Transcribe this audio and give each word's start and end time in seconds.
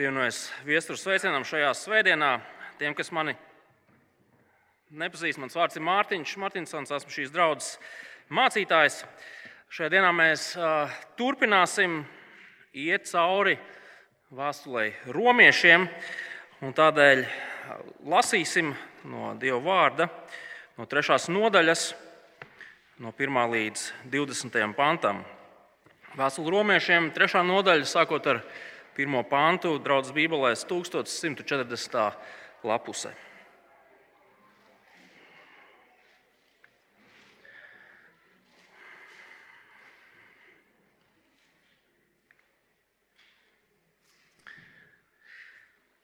Pievienojos 0.00 0.46
viesturu 0.64 0.96
sveicienam 0.96 1.42
šajā 1.44 1.74
svētdienā. 1.76 2.28
Tiem, 2.80 2.94
kas 2.96 3.10
mani 3.12 3.34
nepazīst, 4.96 5.36
mans 5.36 5.52
vārds 5.52 5.76
ir 5.76 5.84
Mārtiņš. 5.84 6.30
Martinsons, 6.40 6.92
esmu 6.96 7.12
šīs 7.12 7.34
draudzes 7.34 7.74
mācītājs. 8.32 9.02
Šajā 9.68 9.90
dienā 9.92 10.14
mēs 10.16 10.46
uh, 10.56 10.88
turpināsim 11.20 11.98
iet 12.72 13.10
cauri 13.10 13.58
vēstulē 14.32 14.86
romiešiem, 15.18 15.84
tādēļ 16.80 17.22
lasīsim 18.08 18.72
no 19.04 19.34
Dieva 19.36 19.60
vārda, 19.68 20.08
no 20.80 20.88
trešās 20.88 21.28
nodaļas, 21.28 21.84
no 23.04 23.12
1 23.12 23.44
līdz 23.52 23.84
20 24.16 24.80
pantam. 24.80 25.26
Vēstule 26.16 26.56
romiešiem, 26.56 27.12
trešā 27.12 27.44
nodaļa, 27.44 27.92
sākot 27.92 28.32
ar 28.32 28.44
pirmo 29.00 29.22
pantu, 29.24 29.78
draudzes 29.80 30.12
Bībelēs 30.12 30.66
1140. 30.68 32.12
lapusē. 32.68 33.14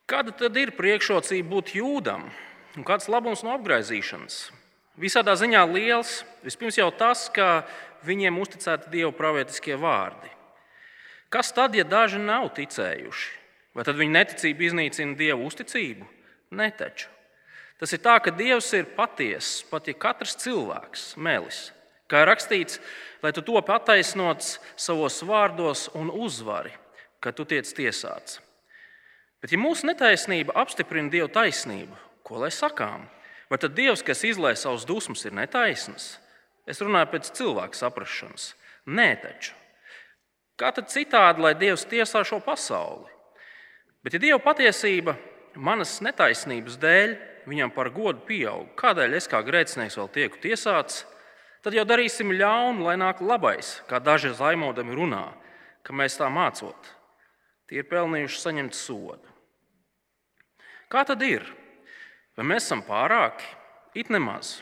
Kāda 0.07 0.31
tad 0.33 0.55
ir 0.57 0.71
priekšrocība 0.73 1.51
būt 1.51 1.75
jūdam 1.77 2.23
un 2.79 2.85
kāds 2.87 3.09
labums 3.11 3.43
no 3.45 3.51
apgaizīšanas? 3.59 4.39
Visādā 4.97 5.35
ziņā 5.37 5.61
liels. 5.69 6.23
Vispirms 6.47 6.79
jau 6.79 6.87
tas, 6.95 7.27
ka 7.29 7.67
viņiem 8.07 8.39
uzticēti 8.41 8.89
Dieva 8.95 9.11
pravietiskie 9.13 9.77
vārdi. 9.77 10.36
Kas 11.29 11.51
tad, 11.51 11.75
ja 11.75 11.83
daži 11.83 12.21
nav 12.23 12.53
ticējuši? 12.55 13.33
Vai 13.75 13.83
tad 13.85 13.99
viņu 13.99 14.15
neticība 14.15 14.63
iznīcina 14.69 15.17
Dieva 15.19 15.39
uzticību? 15.43 16.07
Netaču. 16.55 17.11
Tas 17.77 17.91
ir 17.93 18.01
tā, 18.01 18.15
ka 18.23 18.33
Dievs 18.33 18.71
ir 18.73 18.87
patiess, 18.97 19.61
pat 19.69 19.89
ja 19.89 19.93
katrs 19.93 20.37
cilvēks 20.41 21.11
melis. 21.21 21.67
Kā 22.09 22.23
rakstīts, 22.25 22.79
lai 23.21 23.33
tu 23.35 23.43
top 23.45 23.69
attaisnots 23.69 24.55
savos 24.79 25.19
vārdos 25.27 25.85
un 25.93 26.09
uzvari, 26.09 26.71
kad 27.21 27.35
tu 27.37 27.45
tiec 27.45 27.69
tiesāts. 27.75 28.39
Bet, 29.43 29.51
ja 29.53 29.59
mūsu 29.61 29.85
netaisnība 29.85 30.55
apstiprina 30.57 31.11
Dieva 31.13 31.29
taisnību, 31.29 31.99
ko 32.25 32.41
lai 32.41 32.49
sakām? 32.55 33.05
Vai 33.51 33.59
tad 33.61 33.75
Dievs, 33.77 34.01
kas 34.01 34.25
izlaiž 34.25 34.63
savus 34.63 34.87
dusmas, 34.87 35.27
ir 35.27 35.35
netaisns? 35.37 36.15
Es 36.67 36.81
runāju 36.81 37.13
pēc 37.13 37.29
cilvēka 37.37 37.77
saprāšanas. 37.77 38.49
Nē, 38.89 39.11
taču. 39.21 39.53
Kā 40.57 40.71
tad 40.73 40.89
citādi, 40.89 41.43
lai 41.43 41.53
Dievs 41.57 41.85
tiesā 41.85 42.23
šo 42.25 42.39
pasauli? 42.41 43.05
Bet, 44.01 44.15
ja 44.15 44.21
Dieva 44.21 44.39
patiesība 44.41 45.13
manas 45.53 45.99
netaisnības 46.01 46.77
dēļ 46.81 47.13
viņam 47.49 47.73
par 47.75 47.91
godu 47.93 48.23
pieaug, 48.25 48.71
kādēļ 48.79 49.17
es 49.19 49.29
kā 49.29 49.43
grēcinieks 49.45 49.97
vēl 49.99 50.09
tieku 50.15 50.41
tiesāts, 50.41 51.03
tad 51.61 51.77
jau 51.77 51.85
darīsim 51.87 52.33
ļaunu, 52.33 52.87
lai 52.87 52.97
nāk 52.97 53.21
labais, 53.21 53.77
kā 53.89 54.01
daži 54.01 54.33
zaimodami 54.37 54.97
runā, 54.97 55.25
ka 55.85 55.93
mēs 55.93 56.17
tā 56.17 56.29
mācot. 56.33 56.93
Tie 57.67 57.81
ir 57.81 57.89
pelnījuši 57.89 58.41
saņemt 58.41 58.77
sodu. 58.77 59.35
Kā 60.87 61.03
tad 61.07 61.21
ir? 61.27 61.43
Vai 62.37 62.45
mēs 62.47 62.65
esam 62.65 62.81
pārāki? 62.87 63.43
It 63.97 64.09
nemaz. 64.13 64.61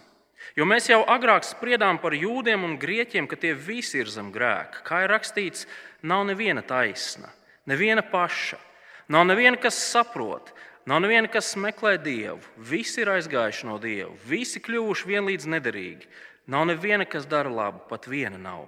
Jo 0.56 0.68
mēs 0.70 0.90
jau 0.92 1.02
agrāk 1.10 1.44
spriedām 1.48 1.98
par 2.00 2.14
jūdiem 2.16 2.64
un 2.68 2.78
grieķiem, 2.80 3.28
ka 3.28 3.40
tie 3.40 3.54
visi 3.58 4.00
ir 4.04 4.12
zem 4.12 4.30
grēka. 4.36 4.84
Kā 4.88 5.04
ir 5.04 5.14
rakstīts, 5.16 5.66
nav 6.06 6.28
neviena 6.30 6.62
taisna, 6.66 7.32
neviena 7.66 8.06
paša, 8.06 8.60
nav 9.12 9.26
neviena, 9.28 9.58
kas 9.60 9.80
saprot, 9.90 10.54
nav 10.86 11.02
neviena, 11.04 11.32
kas 11.32 11.56
meklē 11.60 11.98
dievu. 11.98 12.40
Visi 12.56 13.02
ir 13.04 13.12
aizgājuši 13.16 13.68
no 13.72 13.80
dieva, 13.82 14.14
visi 14.30 14.62
kļuvuši 14.64 15.12
vienlīdz 15.12 15.50
nederīgi. 15.56 16.08
Nav 16.52 16.70
neviena, 16.70 17.10
kas 17.10 17.26
dara 17.26 17.50
labu, 17.50 17.82
pat 17.90 18.06
viena 18.06 18.38
nav. 18.38 18.68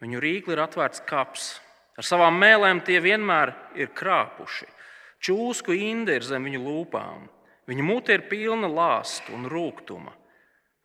Viņu 0.00 0.20
rīkli 0.24 0.56
ir 0.56 0.62
atvērts 0.64 1.02
kaps, 1.04 1.50
Ar 1.96 2.04
savām 2.04 2.36
mēlēm 2.36 2.82
tie 2.84 2.98
vienmēr 3.00 3.54
ir 3.80 3.88
krāpuši. 3.96 4.68
Čūsku 5.24 5.72
inde 5.72 6.18
ir 6.18 6.26
zem 6.26 6.44
viņu 6.44 6.60
lūpām. 6.60 7.24
Viņa 7.66 7.84
mute 7.84 8.14
ir 8.14 8.26
pilna 8.28 8.68
lāstu 8.68 9.32
un 9.34 9.48
rūkuma. 9.50 10.12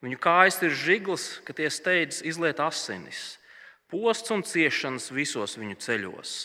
Viņu 0.01 0.17
kājas 0.17 0.57
ir 0.65 0.73
žiglas, 0.73 1.25
ka 1.45 1.53
tie 1.53 1.69
steidz 1.69 2.23
izliet 2.25 2.59
asinis. 2.63 3.37
Posts 3.91 4.33
un 4.33 4.41
ciešanas 4.47 5.11
visos 5.13 5.57
viņu 5.59 5.77
ceļos. 5.83 6.35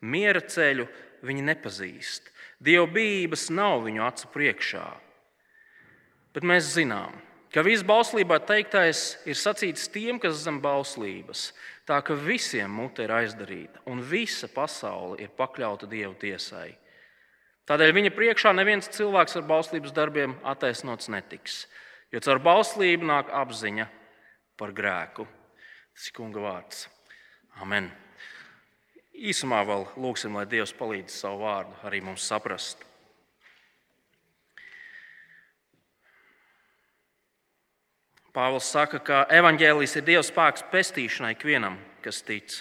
Miera 0.00 0.42
ceļu 0.44 0.86
viņi 1.26 1.46
nepazīst. 1.48 2.30
Dievbijības 2.60 3.48
nav 3.56 3.86
viņu 3.86 4.04
acu 4.04 4.30
priekšā. 4.34 4.86
Bet 6.36 6.46
mēs 6.46 6.68
zinām, 6.76 7.16
ka 7.50 7.64
viss 7.66 7.82
bauslībā 7.86 8.38
teiktais 8.46 9.16
ir 9.26 9.38
sacīts 9.38 9.88
tiem, 9.90 10.20
kas 10.22 10.44
zem 10.44 10.60
bauslības, 10.62 11.50
tā 11.88 11.98
ka 12.06 12.14
visiem 12.14 12.70
mute 12.70 13.02
ir 13.02 13.14
aizdarīta 13.16 13.82
un 13.90 14.04
visa 14.06 14.46
pasaule 14.52 15.18
ir 15.24 15.32
pakļauta 15.34 15.88
Dieva 15.90 16.14
tiesai. 16.20 16.76
Tādēļ 17.66 17.94
viņa 17.96 18.12
priekšā 18.14 18.52
neviens 18.54 18.90
cilvēks 18.94 19.36
ar 19.40 19.48
bauslības 19.50 19.94
darbiem 19.94 20.36
attaisnots 20.46 21.10
netiks, 21.10 21.64
jo 22.12 22.20
caur 22.24 22.42
bauslību 22.42 23.06
nāk 23.06 23.30
apziņa 23.34 23.86
par 24.58 24.74
grēku. 24.76 25.26
Tas 25.94 26.10
ir 26.10 26.16
kunga 26.16 26.42
vārds. 26.44 26.86
Amen. 27.60 27.90
Īsumā 29.20 29.60
vēl 29.68 29.84
lūgsim, 30.00 30.36
lai 30.38 30.46
Dievs 30.48 30.72
palīdz 30.76 31.12
savu 31.22 31.42
vārdu 31.44 31.74
arī 31.84 32.00
mums 32.04 32.24
saprast. 32.24 32.86
Pāvils 38.30 38.68
saka, 38.70 39.00
ka 39.02 39.24
evaņģēlijs 39.34 39.96
ir 39.98 40.04
Dieva 40.06 40.22
spēks 40.22 40.62
pestīšanai 40.70 41.32
ikvienam, 41.34 41.80
kas 42.04 42.22
tic. 42.22 42.60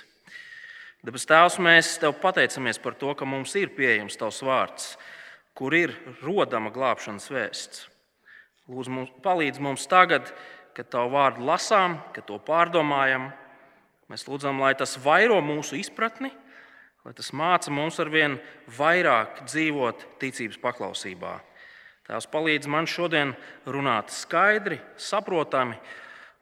Dabas 1.06 1.28
Tēvs, 1.30 1.60
mēs 1.62 1.94
Tev 2.02 2.16
pateicamies 2.20 2.82
par 2.82 2.98
to, 2.98 3.14
ka 3.14 3.28
mums 3.30 3.54
ir 3.56 3.70
pieejams 3.78 4.18
Tavs 4.18 4.42
vārds, 4.44 4.90
kur 5.54 5.76
ir 5.78 5.94
rodama 6.26 6.74
glābšanas 6.74 7.30
vēsts. 7.32 7.86
Lūdzu, 8.70 8.94
mums, 8.94 9.14
palīdz 9.26 9.62
mums 9.66 9.88
tagad, 9.90 10.30
kad 10.78 10.92
Tavu 10.94 11.16
vārdu 11.16 11.46
lasām, 11.48 11.98
kad 12.14 12.28
to 12.30 12.38
pārdomājam. 12.46 13.32
Mēs 14.10 14.28
lūdzam, 14.30 14.62
lai 14.62 14.76
tas 14.78 14.96
vairo 15.02 15.40
mūsu 15.42 15.78
izpratni, 15.80 16.30
lai 17.06 17.14
tas 17.18 17.34
māca 17.34 17.74
mums 17.74 18.00
ar 18.02 18.10
vien 18.14 18.38
vairāk 18.78 19.44
dzīvot 19.48 20.06
ticības 20.22 20.62
paklausībā. 20.62 21.34
Tēvs 22.10 22.30
palīdz 22.30 22.70
man 22.70 22.90
šodien 22.90 23.36
runāt 23.70 24.14
skaidri, 24.14 24.80
saprotami, 24.98 25.78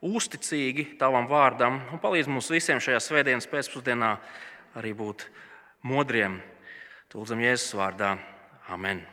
uzticīgi 0.04 0.94
tavam 1.00 1.28
vārdam, 1.28 1.82
un 1.92 2.04
palīdz 2.04 2.32
mums 2.32 2.52
visiem 2.54 2.80
šajā 2.84 3.02
svētdienas 3.04 3.50
pēcpusdienā 3.52 4.16
arī 4.80 4.96
būt 4.96 5.28
modriem. 5.88 6.40
Tūlzam 7.12 7.44
Jēzus 7.44 7.76
vārdā. 7.80 8.16
Amen. 8.72 9.08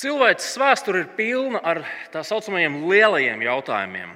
Cilvēces 0.00 0.54
vēsture 0.56 1.02
ir 1.02 1.08
pilna 1.12 1.60
ar 1.60 1.82
tā 2.08 2.22
saucamajiem 2.24 2.78
lielajiem 2.88 3.42
jautājumiem. 3.44 4.14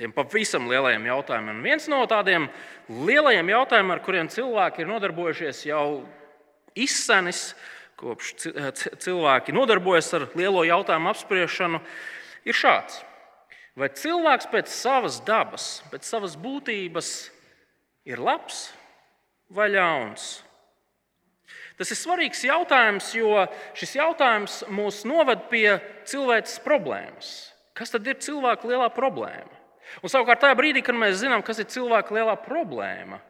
Tiem 0.00 0.14
pavisam 0.16 0.64
lielajiem 0.66 1.04
jautājumiem. 1.06 1.60
Un 1.60 1.68
viens 1.68 1.86
no 1.92 2.00
tādiem 2.10 2.48
lielajiem 2.90 3.52
jautājumiem, 3.52 3.92
ar 3.94 4.02
kuriem 4.02 4.30
cilvēki 4.32 4.82
ir 4.82 4.90
nodarbojušies 4.90 5.60
jau 5.68 5.84
izsenis, 6.74 7.52
kopš 8.00 8.32
eh, 8.50 8.72
cilvēki 9.04 9.54
nodarbojas 9.54 10.10
ar 10.18 10.26
lielo 10.34 10.64
jautājumu 10.66 11.12
apspriešanu, 11.12 11.82
ir 12.48 12.56
šāds. 12.56 12.98
Vai 13.78 13.92
cilvēks 13.94 14.50
pēc 14.50 14.74
savas 14.74 15.20
dabas, 15.22 15.76
pēc 15.92 16.10
savas 16.10 16.34
būtības 16.40 17.14
ir 18.10 18.18
labs 18.18 18.64
vai 19.46 19.70
ļauns? 19.76 20.40
Tas 21.80 21.88
ir 21.94 21.96
svarīgs 21.96 22.42
jautājums, 22.44 23.06
jo 23.16 23.46
šis 23.72 23.94
jautājums 23.96 24.58
mūs 24.68 24.98
noved 25.08 25.46
pie 25.48 25.78
cilvēces 26.04 26.60
problēmas. 26.60 27.30
Kas 27.72 27.94
tad 27.94 28.04
ir 28.04 28.18
cilvēka 28.20 28.68
lielā 28.68 28.90
problēma? 28.92 29.56
Un 30.04 30.12
savukārt, 30.12 30.42
tajā 30.44 30.58
brīdī, 30.58 30.82
kad 30.84 30.98
mēs 31.00 31.22
zinām, 31.22 31.40
kas 31.40 31.62
ir 31.62 31.70
cilvēka 31.72 32.12
lielā 32.12 32.36
problēma, 32.44 33.22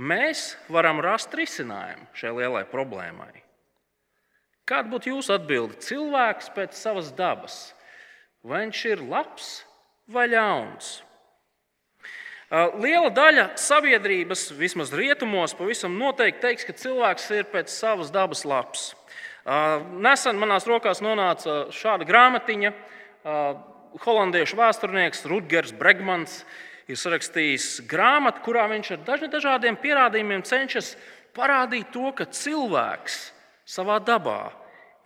mēs 0.00 0.54
varam 0.72 1.02
rast 1.04 1.36
risinājumu 1.36 2.08
šai 2.16 2.32
lielai 2.38 2.64
problēmai. 2.72 3.44
Kāda 4.66 4.90
būtu 4.90 5.12
jūsu 5.12 5.36
atbilde? 5.36 5.76
Cilvēks 5.84 6.48
pēc 6.56 6.74
savas 6.74 7.12
dabas. 7.14 7.58
Vai 8.40 8.64
viņš 8.64 8.80
ir 8.94 9.04
labs 9.12 9.50
vai 10.08 10.24
ļauns? 10.32 10.96
Liela 12.52 13.08
daļa 13.10 13.48
sabiedrības, 13.58 14.52
vismaz 14.54 14.92
rietumos, 14.94 15.56
pavisam 15.58 15.96
noteikti 15.98 16.44
teiks, 16.44 16.66
ka 16.68 16.76
cilvēks 16.78 17.26
ir 17.34 17.48
pēc 17.50 17.72
savas 17.74 18.12
dabas 18.14 18.44
labs. 18.46 18.92
Nesen 19.98 20.38
manās 20.38 20.66
rokās 20.70 21.02
nonāca 21.02 21.64
šāda 21.74 22.06
grāmatiņa. 22.06 22.70
Holandiešu 24.06 24.58
vēsturnieks 24.60 25.26
Rudgers 25.26 25.74
Bregmans 25.74 26.44
ir 26.86 26.98
sarakstījis 27.00 27.82
grāmatu, 27.90 28.44
kurā 28.46 28.68
viņš 28.70 28.92
ar 28.94 29.26
dažādiem 29.32 29.78
pierādījumiem 29.82 30.46
cenšas 30.46 30.94
parādīt 31.34 31.90
to, 31.94 32.12
ka 32.14 32.28
cilvēks 32.30 33.18
savā 33.66 33.98
dabā 33.98 34.52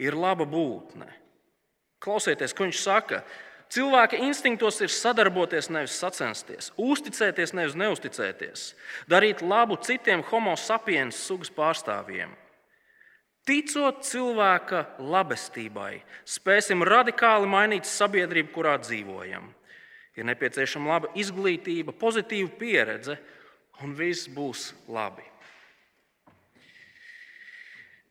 ir 0.00 0.12
laba 0.12 0.44
būtne. 0.44 1.08
Klausieties, 2.00 2.52
ko 2.52 2.68
viņš 2.68 2.80
saka. 2.84 3.24
Cilvēka 3.70 4.18
instinktos 4.18 4.80
ir 4.82 4.90
sadarboties, 4.90 5.68
nevis 5.70 5.94
sacensties, 6.00 6.72
uzticēties, 6.74 7.52
nevis 7.54 7.76
neusticēties, 7.78 8.64
darīt 9.10 9.44
labu 9.46 9.76
citiem 9.78 10.24
homo 10.26 10.56
sapiens 10.58 11.20
sugas 11.28 11.52
pārstāvjiem. 11.54 12.32
Ticot 13.46 14.02
cilvēka 14.04 14.82
labestībai, 14.98 16.00
spēsim 16.26 16.82
radikāli 16.86 17.46
mainīt 17.50 17.86
sabiedrību, 17.86 18.50
kurā 18.56 18.74
dzīvojam. 18.82 19.46
Ir 20.18 20.26
nepieciešama 20.26 20.90
laba 20.90 21.12
izglītība, 21.18 21.94
pozitīva 21.96 22.50
pieredze, 22.58 23.16
un 23.86 23.94
viss 23.96 24.26
būs 24.28 24.72
labi. 24.90 25.24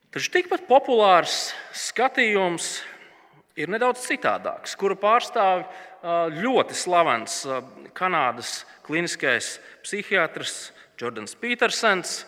Taču 0.10 0.32
tikpat 0.34 0.64
populārs 0.72 1.52
skatījums 1.78 2.80
ir 3.60 3.72
nedaudz 3.72 4.06
citādāks, 4.08 4.76
kuru 4.80 4.96
pārstāv 5.00 5.66
ļoti 6.40 6.78
slavens 6.78 7.42
Kanādas 7.98 8.64
kliniskais 8.88 9.58
psihiatrs 9.84 10.72
Jordans 11.00 11.36
Petersons, 11.40 12.24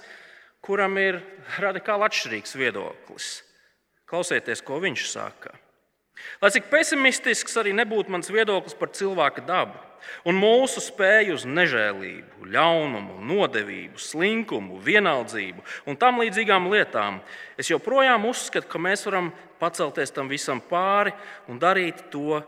kuram 0.63 0.97
ir 0.99 1.21
radikāli 1.59 2.07
atšķirīgs 2.07 2.55
viedoklis. 2.59 3.31
Klausieties, 4.07 4.61
ko 4.63 4.81
viņš 4.83 5.07
saka. 5.07 5.55
Lai 6.41 6.51
cik 6.53 6.69
pesimistisks 6.71 7.57
arī 7.61 7.73
nebūtu 7.77 8.13
mans 8.13 8.31
viedoklis 8.33 8.77
par 8.77 8.91
cilvēka 8.95 9.43
dabu, 9.45 9.77
un 10.25 10.37
mūsu 10.37 10.81
spēju 10.83 11.35
uz 11.37 11.45
nežēlību, 11.45 12.47
ļaunumu, 12.53 13.19
nodevību, 13.29 14.01
slinkumu, 14.01 14.79
vienaldzību 14.83 15.63
un 15.89 15.99
tam 16.01 16.21
līdzīgām 16.21 16.69
lietām, 16.71 17.21
es 17.59 17.69
joprojām 17.71 18.25
uzskatu, 18.29 18.69
ka 18.69 18.81
mēs 18.81 19.05
varam 19.07 19.31
pacelties 19.61 20.13
tam 20.13 20.31
visam 20.31 20.61
pāri 20.61 21.13
un 21.49 21.61
darīt 21.61 22.07
to, 22.13 22.41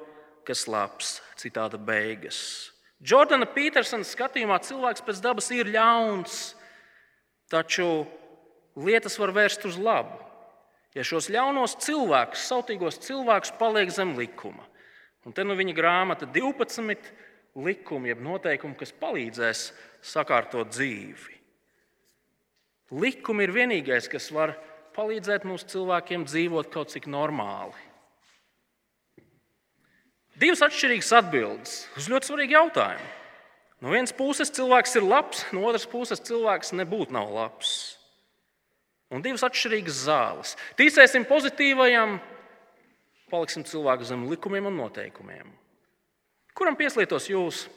kas 0.47 0.65
labs. 0.67 1.19
Citāta 1.39 1.79
beigas. 1.81 2.71
Jordana 3.03 3.47
Petersona 3.49 4.05
skatījumā 4.07 4.59
cilvēks 4.63 5.03
pēc 5.03 5.19
dabas 5.23 5.49
ir 5.51 5.71
ļauns, 5.73 6.53
taču 7.51 8.05
lietas 8.79 9.17
var 9.19 9.33
vērst 9.35 9.65
uz 9.67 9.75
labu. 9.75 10.15
Ja 10.93 11.05
šos 11.05 11.29
ļaunos 11.33 11.77
cilvēkus, 11.81 12.47
sautīgos 12.49 12.99
cilvēkus, 13.01 13.55
paliek 13.57 13.89
zem 13.93 14.13
likuma. 14.17 14.65
Un 15.25 15.33
te 15.33 15.45
nu 15.45 15.55
viņa 15.57 15.73
grāmata 15.77 16.27
12 16.29 17.07
likumi, 17.63 18.11
jeb 18.11 18.21
noteikumi, 18.25 18.77
kas 18.77 18.93
palīdzēs 18.99 19.63
sakārtot 20.03 20.73
dzīvi. 20.73 21.39
Likumi 22.93 23.47
ir 23.47 23.55
vienīgais, 23.55 24.09
kas 24.11 24.29
var 24.35 24.53
palīdzēt 24.93 25.47
mūsu 25.49 25.71
cilvēkiem 25.71 26.27
dzīvot 26.29 26.69
kaut 26.73 26.93
cik 26.93 27.07
normāli. 27.09 27.73
Divas 30.37 30.63
atšķirīgas 30.65 31.11
atbildes 31.17 31.73
uz 31.97 32.09
ļoti 32.09 32.29
svarīgu 32.29 32.57
jautājumu. 32.57 33.09
No 33.83 33.91
vienas 33.91 34.13
puses 34.15 34.53
cilvēks 34.53 34.95
ir 34.97 35.05
labs, 35.05 35.43
no 35.53 35.65
otras 35.67 35.85
puses 35.89 36.21
cilvēks 36.23 36.73
nebūtu 36.77 37.13
nav 37.13 37.33
labs. 37.33 37.73
Un 39.13 39.21
divas 39.21 39.45
atšķirīgas 39.45 40.03
zāles. 40.07 40.55
Ticēsim 40.79 41.27
pozitīvajam, 41.29 42.17
paliksim 43.29 43.65
cilvēku 43.67 44.07
zem 44.09 44.25
likumiem 44.31 44.71
un 44.71 44.79
noteikumiem. 44.81 45.51
Kuram 46.57 46.77
pieslietos 46.77 47.29
jūs? 47.29 47.67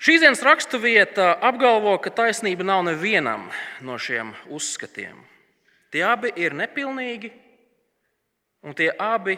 Šīs 0.00 0.22
dienas 0.24 0.40
raksturvieta 0.44 1.34
apgalvo, 1.44 1.92
ka 2.00 2.08
taisnība 2.22 2.64
nav 2.64 2.86
nevienam 2.86 3.50
no 3.84 3.98
šiem 4.00 4.32
uzskatiem. 4.48 5.18
Tie 5.92 6.00
abi 6.06 6.30
ir 6.40 6.56
nepilnīgi, 6.56 7.28
un 8.64 8.76
tie 8.78 8.88
abi 8.96 9.36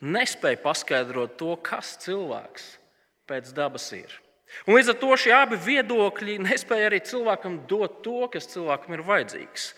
nespēja 0.00 0.62
paskaidrot 0.64 1.36
to, 1.36 1.52
kas 1.60 1.98
cilvēks 2.00 2.68
pēc 3.28 3.52
dabas 3.56 3.90
ir. 3.96 4.23
Un 4.66 4.78
līdz 4.78 4.92
ar 4.94 4.98
to 5.00 5.16
šie 5.20 5.32
abi 5.36 5.58
viedokļi 5.60 6.38
nespēja 6.44 6.90
arī 6.90 7.00
cilvēkam 7.04 7.60
dot 7.70 8.00
to, 8.06 8.24
kas 8.32 8.48
cilvēkam 8.52 8.96
ir 8.96 9.04
vajadzīgs, 9.06 9.70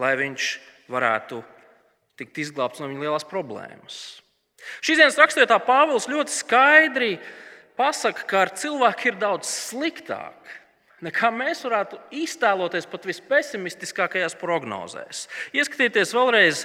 lai 0.00 0.14
viņš 0.20 0.50
varētu 0.92 1.40
tikt 2.20 2.42
izglābts 2.44 2.82
no 2.82 2.90
viņa 2.90 3.06
lielās 3.06 3.26
problēmas. 3.28 4.02
Šīs 4.84 5.00
dienas 5.00 5.18
raksturvietā 5.20 5.58
Pāvils 5.60 6.08
ļoti 6.08 6.32
skaidri 6.32 7.16
pasaka, 7.76 8.24
ka 8.28 8.44
ar 8.46 8.54
cilvēku 8.56 9.10
ir 9.10 9.18
daudz 9.20 9.50
sliktāk 9.50 10.54
nekā 11.04 11.30
mēs 11.34 11.62
varētu 11.66 11.98
iztēloties 12.22 12.86
pat 12.90 13.08
vispesimistiskākajās 13.08 14.36
prognozēs. 14.40 15.26
Ieskatieties 15.56 16.14
vēlreiz 16.16 16.64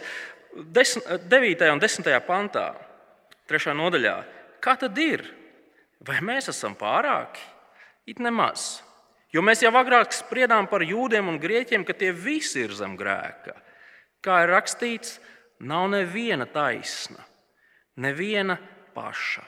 9. 0.55 1.67
un 1.73 1.81
10. 1.81 2.09
pantā, 2.27 2.69
3. 3.49 3.75
nodaļā. 3.77 4.15
Kā 4.63 4.75
tad 4.79 4.97
ir? 5.01 5.25
Vai 6.05 6.19
mēs 6.23 6.51
esam 6.51 6.75
pārāki? 6.79 7.41
It 8.07 8.19
nemaz. 8.23 8.81
Jo 9.33 9.43
mēs 9.45 9.61
jau 9.61 9.73
agrāk 9.77 10.13
spriedām 10.15 10.69
par 10.69 10.81
jūdiem 10.81 11.27
un 11.29 11.37
grieķiem, 11.41 11.83
ka 11.85 11.93
tie 11.93 12.13
visi 12.15 12.63
ir 12.63 12.73
zem 12.73 12.95
grēka. 12.97 13.53
Kā 14.25 14.43
ir 14.43 14.53
rakstīts, 14.55 15.19
nav 15.59 15.89
neviena 15.91 16.47
taisna 16.49 17.29
neviena 17.99 18.57
paša. 18.95 19.43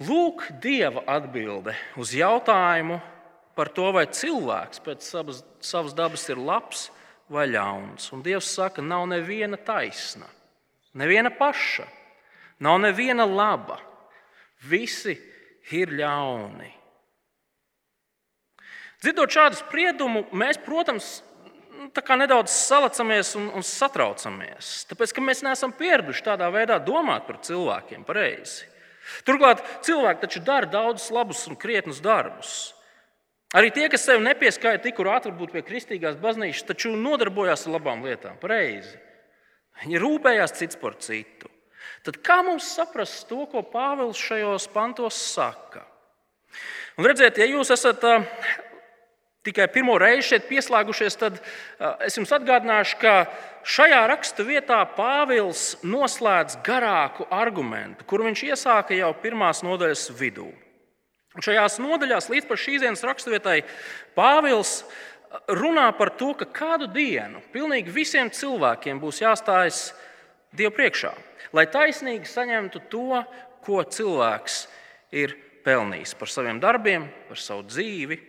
Lūk, 0.00 0.46
Dieva 0.62 1.02
atbilde 1.12 1.74
uz 2.00 2.14
jautājumu 2.16 3.00
par 3.56 3.68
to, 3.76 3.90
vai 3.92 4.06
cilvēks 4.08 4.80
pēc 4.84 5.04
savas, 5.04 5.42
savas 5.60 5.96
dabas 5.96 6.24
ir 6.32 6.40
labs 6.40 6.86
vai 7.28 7.44
ļauns. 7.50 8.08
Un 8.16 8.24
Dievs 8.24 8.48
saka, 8.56 8.80
nav 8.80 9.04
neviena 9.10 9.60
taisna, 9.60 10.28
neviena 10.96 11.32
paša, 11.32 11.84
nav 12.64 12.80
neviena 12.80 13.28
laba. 13.28 13.76
Visi 14.68 15.16
ir 15.72 15.94
ļauni. 15.96 16.68
Dzirdot 19.00 19.32
šādu 19.32 19.56
spriedumu, 19.62 20.26
mēs, 20.36 20.60
protams, 20.60 21.20
Nu, 21.80 22.16
nedaudz 22.16 22.52
salacamies 22.52 23.32
un, 23.38 23.46
un 23.56 23.64
satraucamies. 23.64 24.82
Tāpēc, 24.90 25.14
ka 25.16 25.22
mēs 25.24 25.40
neesam 25.46 25.72
pieraduši 25.72 26.26
tādā 26.26 26.50
veidā 26.52 26.76
domāt 26.84 27.24
par 27.24 27.38
cilvēkiem 27.46 28.02
pareizi. 28.04 28.66
Turklāt 29.24 29.62
cilvēki 29.86 30.20
taču 30.20 30.42
dara 30.44 30.68
daudzus 30.68 31.08
labus 31.14 31.46
un 31.48 31.56
krietnus 31.56 32.02
darbus. 32.04 32.52
Arī 33.56 33.72
tie, 33.74 33.88
kas 33.90 34.04
sev 34.04 34.20
nepieskaita 34.22 34.84
tik 34.84 35.00
ātri 35.08 35.32
būt 35.34 35.56
pie 35.56 35.64
kristīgās 35.66 36.20
baznīcas, 36.20 36.68
taču 36.68 36.92
nodarbojās 36.92 37.64
ar 37.64 37.78
labām 37.78 38.04
lietām, 38.04 38.36
pareizi. 38.42 38.92
Viņi 39.80 40.04
rūpējās 40.04 40.54
cits 40.60 40.78
par 40.78 41.00
citu. 41.00 41.49
Tad 42.06 42.16
kā 42.24 42.40
mums 42.46 42.70
saprast 42.76 43.28
to, 43.28 43.44
ko 43.50 43.62
Pāvils 43.66 44.20
šajos 44.20 44.70
pantos 44.72 45.18
saka? 45.34 45.84
Un 46.96 47.06
redziet, 47.08 47.38
ja 47.40 47.46
jūs 47.48 47.70
esat 47.72 48.02
tikai 49.46 49.68
pirmo 49.72 49.96
reizi 50.00 50.34
šeit 50.34 50.48
pieslēgušies, 50.48 51.16
tad 51.20 51.38
es 52.04 52.16
jums 52.18 52.32
atgādināšu, 52.36 52.98
ka 53.00 53.14
šajā 53.64 54.00
raksta 54.10 54.44
vietā 54.44 54.80
Pāvils 54.96 55.78
noslēdz 55.84 56.58
garāku 56.66 57.28
argumentu, 57.32 58.04
kuru 58.08 58.28
viņš 58.28 58.44
iesāka 58.50 58.96
jau 58.96 59.12
pirmās 59.22 59.64
nodaļas 59.64 60.08
vidū. 60.18 60.50
Un 61.36 61.46
šajās 61.46 61.78
nodaļās 61.78 62.28
līdz 62.32 62.58
šīs 62.58 62.82
dienas 62.82 63.06
raksturvietai 63.06 63.60
Pāvils 64.16 64.80
runā 65.46 65.86
par 65.96 66.10
to, 66.18 66.32
ka 66.34 66.48
kādu 66.50 66.88
dienu 66.90 67.42
pilnīgi 67.54 67.92
visiem 67.94 68.32
cilvēkiem 68.34 69.00
būs 69.00 69.22
jāstājas 69.22 69.90
Dievu 70.50 70.72
priekšā, 70.74 71.12
lai 71.56 71.66
taisnīgi 71.70 72.28
saņemtu 72.28 72.84
to, 72.92 73.22
ko 73.64 73.82
cilvēks 73.84 74.64
ir 75.16 75.36
pelnījis 75.64 76.16
par 76.16 76.30
saviem 76.32 76.60
darbiem, 76.62 77.08
par 77.28 77.40
savu 77.40 77.66
dzīvi, 77.68 78.20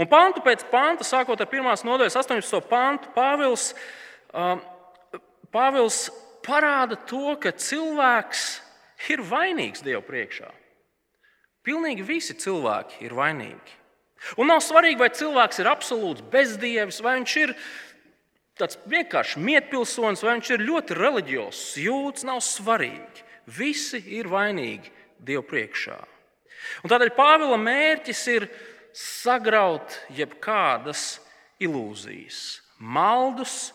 Un 0.00 0.08
pantu 0.10 0.42
pēc 0.44 0.66
panta, 0.70 1.04
sākot 1.06 1.40
ar 1.40 1.48
1. 1.50 1.86
nodaļas 1.86 2.18
18. 2.22 2.60
pantu, 2.70 3.10
Pāvils, 3.16 3.70
um, 4.32 4.60
Pāvils 5.52 6.06
parāda 6.46 6.98
to, 7.08 7.36
ka 7.40 7.52
cilvēks 7.52 8.44
ir 9.12 9.24
vainīgs 9.26 9.84
Dieva 9.84 10.02
priekšā. 10.04 10.48
Pilnīgi 11.66 12.06
visi 12.06 12.36
cilvēki 12.38 13.02
ir 13.06 13.16
vainīgi. 13.16 13.74
Un 14.40 14.48
nav 14.50 14.62
svarīgi, 14.64 15.00
vai 15.00 15.10
cilvēks 15.12 15.60
ir 15.60 15.68
absolūts 15.70 16.24
bezdievis, 16.32 17.02
vai 17.04 17.18
viņš 17.18 17.34
ir 17.42 17.52
tāds 18.56 18.78
vienkārši 18.88 19.40
mietpilsonis, 19.42 20.24
vai 20.24 20.36
viņš 20.38 20.52
ir 20.54 20.66
ļoti 20.66 20.96
reliģiozs, 20.96 21.64
jūtas, 21.84 22.26
nav 22.28 22.42
svarīgi. 22.44 23.24
Visi 23.46 24.00
ir 24.16 24.30
vainīgi 24.32 24.92
Dieva 25.26 25.44
priekšā. 25.46 25.96
Un 26.84 26.90
tādēļ 26.90 27.12
Pāvila 27.16 27.56
mērķis 27.60 28.22
ir 28.34 28.48
sagraut 28.96 29.96
jebkādas 30.16 31.18
ilūzijas, 31.62 32.60
maldus, 32.78 33.70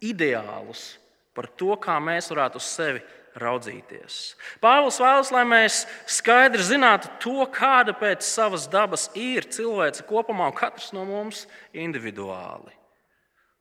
ideālus 0.00 0.94
par 1.36 1.48
to, 1.58 1.74
kā 1.80 1.98
mēs 2.02 2.30
varētu 2.32 2.60
uz 2.60 2.70
sevi 2.70 3.02
raudzīties. 3.38 4.16
Pāvils 4.62 4.98
vēlas, 5.02 5.30
lai 5.34 5.44
mēs 5.48 5.82
skaidri 6.10 6.64
zinātu 6.66 7.10
to, 7.22 7.44
kāda 7.54 7.94
pēc 7.98 8.24
savas 8.26 8.66
dabas 8.70 9.08
ir 9.18 9.46
cilvēce 9.50 10.06
kopumā 10.08 10.50
un 10.50 10.56
katrs 10.56 10.90
no 10.96 11.04
mums 11.08 11.44
individuāli. 11.72 12.77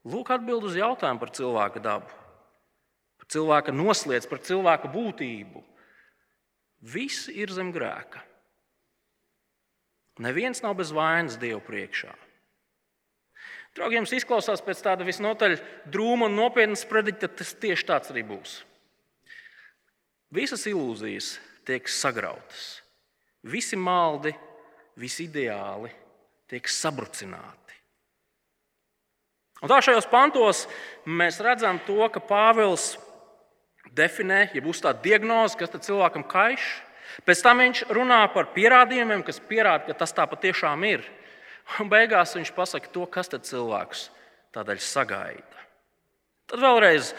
Lūk, 0.07 0.31
atbild 0.31 0.67
uz 0.69 0.77
jautājumu 0.77 1.19
par 1.19 1.33
cilvēka 1.35 1.81
dabu, 1.83 2.13
par 3.19 3.27
cilvēka 3.33 3.73
noslēdz, 3.75 4.29
par 4.31 4.39
cilvēka 4.45 4.91
būtību. 4.93 5.63
Visi 6.87 7.33
ir 7.41 7.51
zem 7.51 7.73
grēka. 7.75 8.21
Neviens 10.23 10.63
nav 10.63 10.77
bez 10.79 10.93
vainas 10.95 11.37
Dievu 11.41 11.59
priekšā. 11.65 12.13
Draugi, 13.77 13.99
jums 13.99 14.13
izklausās 14.17 14.63
pēc 14.65 14.79
tāda 14.81 15.05
visnotaļ 15.05 15.59
drūma 15.93 16.25
un 16.25 16.37
nopietnas 16.39 16.85
predikta, 16.89 17.29
tas 17.29 17.53
tieši 17.61 17.85
tāds 17.85 18.09
arī 18.13 18.23
būs. 18.25 18.61
Visas 20.33 20.65
ilūzijas 20.67 21.35
tiek 21.67 21.85
sagrautas. 21.91 22.81
Visi 23.45 23.77
maldi, 23.77 24.33
visi 24.97 25.27
ideāli 25.27 25.91
tiek 26.49 26.67
sabrucināti. 26.71 27.66
Un 29.61 29.71
tā 29.71 29.79
šajos 29.81 30.05
pantos 30.11 30.65
mēs 31.05 31.39
redzam 31.41 31.79
to, 31.87 31.97
ka 32.13 32.21
Pāvils 32.21 32.95
definē, 33.97 34.47
ja 34.53 34.61
būs 34.61 34.83
tāda 34.83 35.01
diagnoze, 35.01 35.57
kas 35.57 35.73
cilvēkam 35.87 36.27
kaiš. 36.29 36.67
Pēc 37.25 37.41
tam 37.41 37.63
viņš 37.63 37.85
runā 37.95 38.19
par 38.33 38.51
pierādījumiem, 38.53 39.23
kas 39.25 39.39
pierāda, 39.41 39.87
ka 39.87 39.95
tas 40.03 40.13
tā 40.13 40.27
patiešām 40.29 40.83
ir. 40.85 41.05
Un 41.81 41.89
beigās 41.91 42.35
viņš 42.37 42.53
pasaka 42.55 42.91
to, 42.93 43.07
kas 43.11 43.31
tad 43.31 43.47
cilvēks 43.47 44.07
tādēļ 44.55 44.81
sagaida. 44.83 45.65
Tad 46.47 46.61
vēlreiz, 46.63 47.11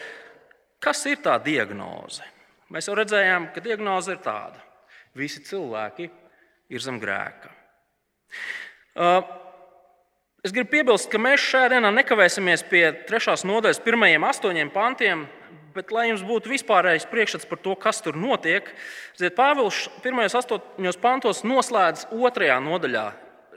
kas 0.81 1.03
ir 1.09 1.19
tā 1.25 1.35
diagnoze? 1.43 2.23
Mēs 2.73 2.87
jau 2.89 2.95
redzējām, 2.97 3.49
ka 3.53 3.61
diagnoze 3.65 4.15
ir 4.15 4.23
tāda. 4.23 4.61
Visi 5.17 5.41
cilvēki 5.45 6.07
ir 6.69 6.81
zem 6.81 6.99
grēka. 7.01 7.51
Uh, 8.95 9.21
es 10.43 10.53
gribu 10.55 10.71
piebilst, 10.73 11.09
ka 11.11 11.21
mēs 11.21 11.43
šajā 11.43 11.73
dienā 11.75 11.91
nekavēsimies 11.95 12.63
pie 12.69 12.85
trešās 13.09 13.45
nodaļas 13.47 13.81
pirmajiem 13.85 14.25
astoņiem 14.29 14.71
pantiem, 14.73 15.25
bet 15.75 15.93
lai 15.95 16.09
jums 16.09 16.25
būtu 16.25 16.51
vispārējais 16.51 17.07
priekšstats 17.09 17.47
par 17.49 17.61
to, 17.63 17.75
kas 17.79 18.01
tur 18.03 18.17
notiek, 18.19 18.69
Ziet, 19.19 19.35
Pāvils 19.37 19.87
pirmajos 20.03 20.37
astoņos 20.41 20.99
pantos 21.01 21.43
noslēdz 21.47 22.07
otrajā 22.15 22.59
nodaļā 22.63 23.07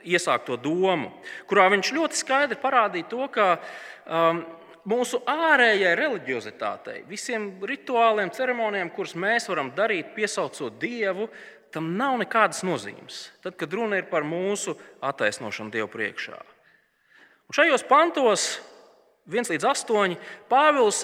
iesākto 0.02 0.58
domu, 0.58 1.12
kurā 1.50 1.68
viņš 1.72 1.92
ļoti 1.94 2.18
skaidri 2.18 2.58
parādīja 2.58 3.08
to, 3.10 3.28
ka 3.32 3.46
um, 3.56 4.42
mūsu 4.88 5.22
ārējai 5.30 5.94
reliģiozitātei, 5.98 7.02
visiem 7.08 7.52
rituāliem, 7.68 8.32
ceremonijām, 8.34 8.90
kurus 8.94 9.14
mēs 9.14 9.46
varam 9.50 9.70
darīt, 9.76 10.14
piesaucot 10.16 10.80
Dievu, 10.82 11.28
tam 11.72 11.94
nav 11.96 12.18
nekādas 12.20 12.64
nozīmes. 12.66 13.28
Tad, 13.44 13.56
kad 13.60 13.72
runa 13.72 14.02
ir 14.02 14.10
par 14.10 14.26
mūsu 14.28 14.74
attaisnošanu 15.00 15.72
Dievu 15.72 15.88
priekšā. 15.92 16.40
Šajos 17.52 17.82
pantos 17.84 18.46
1 19.28 19.52
līdz 19.52 19.66
8. 19.68 20.14
Pāvils 20.50 21.02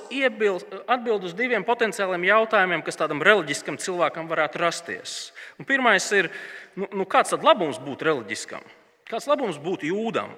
atbild 0.88 1.26
uz 1.28 1.34
diviem 1.36 1.62
potenciāliem 1.66 2.24
jautājumiem, 2.30 2.82
kas 2.86 2.96
tādam 2.98 3.20
reliģiskam 3.22 3.76
cilvēkam 3.78 4.30
varētu 4.30 4.62
rasties. 4.62 5.18
Un 5.60 5.68
pirmais 5.68 6.06
ir, 6.16 6.30
nu, 6.74 6.88
nu 6.96 7.04
kāds 7.04 7.34
tad 7.34 7.44
labums 7.44 7.78
būtu 7.82 8.08
reliģiskam? 8.08 8.64
Kāds 9.08 9.28
labums 9.28 9.60
būtu 9.60 9.90
jūdam? 9.92 10.32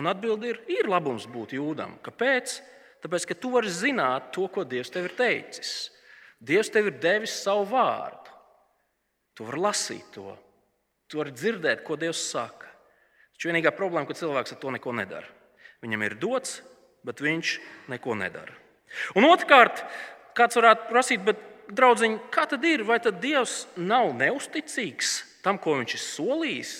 Un 0.00 0.08
atbildi 0.08 0.54
ir, 0.54 0.62
ir 0.80 0.88
labums 0.88 1.28
būt 1.28 1.52
jūdam. 1.58 1.98
Kāpēc? 2.04 2.56
Tāpēc, 3.04 3.28
ka 3.28 3.36
tu 3.36 3.52
vari 3.52 3.70
zināt 3.72 4.32
to, 4.34 4.46
ko 4.52 4.64
Dievs 4.64 4.92
tev 4.92 5.10
ir 5.10 5.16
teicis. 5.18 5.90
Dievs 6.40 6.72
tev 6.72 6.88
ir 6.88 6.96
devis 7.00 7.36
savu 7.44 7.68
vārdu. 7.70 8.32
Tu 9.36 9.44
vari 9.44 9.62
lasīt 9.68 10.08
to, 10.16 10.32
tu 11.08 11.20
vari 11.20 11.36
dzirdēt, 11.36 11.84
ko 11.84 12.00
Dievs 12.00 12.24
saka. 12.32 12.69
Taču 13.40 13.48
vienīgā 13.48 13.72
problēma, 13.72 14.04
ka 14.04 14.18
cilvēks 14.18 14.52
ar 14.52 14.60
to 14.60 14.74
neko 14.76 14.92
nedara. 14.92 15.24
Viņam 15.80 16.04
ir 16.04 16.18
dots, 16.20 16.58
bet 17.08 17.22
viņš 17.24 17.54
neko 17.88 18.18
nedara. 18.20 18.52
Un 19.16 19.24
otrkārt, 19.24 19.80
kāds 20.36 20.60
varētu 20.60 20.90
prasīt, 20.90 21.24
bet, 21.24 21.40
draudziņ, 21.72 22.18
kā 22.34 22.44
tad 22.50 22.66
ir? 22.68 22.84
Vai 22.84 22.98
tad 23.00 23.22
Dievs 23.22 23.64
nav 23.80 24.12
neusticīgs 24.18 25.22
tam, 25.40 25.56
ko 25.56 25.78
viņš 25.80 25.96
ir 25.96 26.04
solījis? 26.04 26.74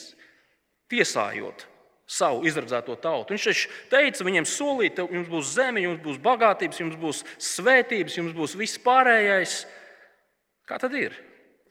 tiesājot 0.91 1.67
savu 2.11 2.43
izradzēto 2.49 2.97
tautu. 2.99 3.35
Viņš 3.35 3.47
taču 3.47 3.75
teica 3.93 4.27
viņiem, 4.27 4.47
solīt, 4.49 4.99
jums 4.99 5.31
būs 5.31 5.53
zeme, 5.55 5.85
jums 5.85 6.01
būs 6.03 6.19
bagātības, 6.23 6.81
jums 6.83 6.97
būs 6.99 7.23
svētības, 7.53 8.17
jums 8.19 8.35
būs 8.37 8.57
viss 8.59 8.81
pārējais. 8.83 9.61
Kā 10.67 10.81
tad 10.83 10.97
ir? 10.99 11.15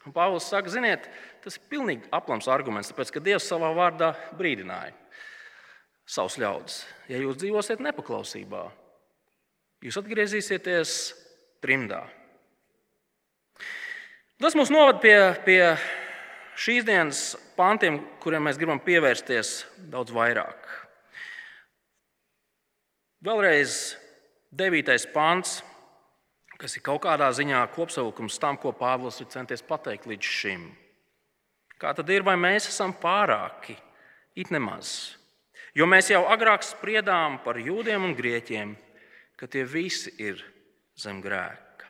Un 0.08 0.16
Pāvils 0.16 0.48
saka, 0.48 0.72
ziniet, 0.72 1.10
tas 1.44 1.58
ir 1.58 1.66
pilnīgi 1.72 2.10
aplams 2.16 2.50
arguments, 2.52 2.92
tāpēc 2.92 3.14
ka 3.16 3.24
Dievs 3.24 3.48
savā 3.50 3.72
vārdā 3.76 4.14
brīdināja 4.40 4.96
savus 6.10 6.40
ļaudis. 6.42 6.82
Ja 7.12 7.20
jūs 7.22 7.38
dzīvosiet 7.42 7.84
nepaklausībā, 7.86 8.64
jūs 9.86 10.00
atgriezīsieties 10.02 10.96
trimdā. 11.62 12.02
Tas 14.40 14.56
mūs 14.56 14.72
novada 14.72 15.02
pie, 15.04 15.16
pie 15.46 15.62
šīs 16.60 16.86
dienas 16.88 17.24
pantiem, 17.58 18.00
kuriem 18.24 18.48
mēs 18.48 18.60
gribam 18.60 18.80
pievērsties 18.84 19.64
daudz 19.92 20.14
vairāk. 20.16 20.70
Vēlreiz 23.26 23.98
devītais 24.56 25.04
pants, 25.12 25.58
kas 26.60 26.78
ir 26.78 26.84
kaut 26.84 27.04
kādā 27.04 27.28
ziņā 27.36 27.66
kopsavilkums 27.76 28.40
tam, 28.40 28.58
ko 28.60 28.72
Pāvils 28.76 29.20
ir 29.20 29.28
centies 29.32 29.64
pateikt 29.64 30.08
līdz 30.08 30.32
šim. 30.40 30.70
Kā 31.80 31.94
tad 31.96 32.10
ir, 32.12 32.26
vai 32.28 32.36
mēs 32.36 32.68
esam 32.68 32.92
pārāki? 32.92 33.78
It 34.36 34.52
nemaz. 34.52 35.16
Jo 35.78 35.88
mēs 35.88 36.10
jau 36.12 36.26
agrāk 36.28 36.66
spriedām 36.66 37.38
par 37.44 37.60
jūdiem 37.62 38.04
un 38.04 38.16
grieķiem, 38.18 38.74
ka 39.40 39.48
tie 39.48 39.64
visi 39.64 40.12
ir 40.20 40.42
zem 41.00 41.22
grēka. 41.24 41.88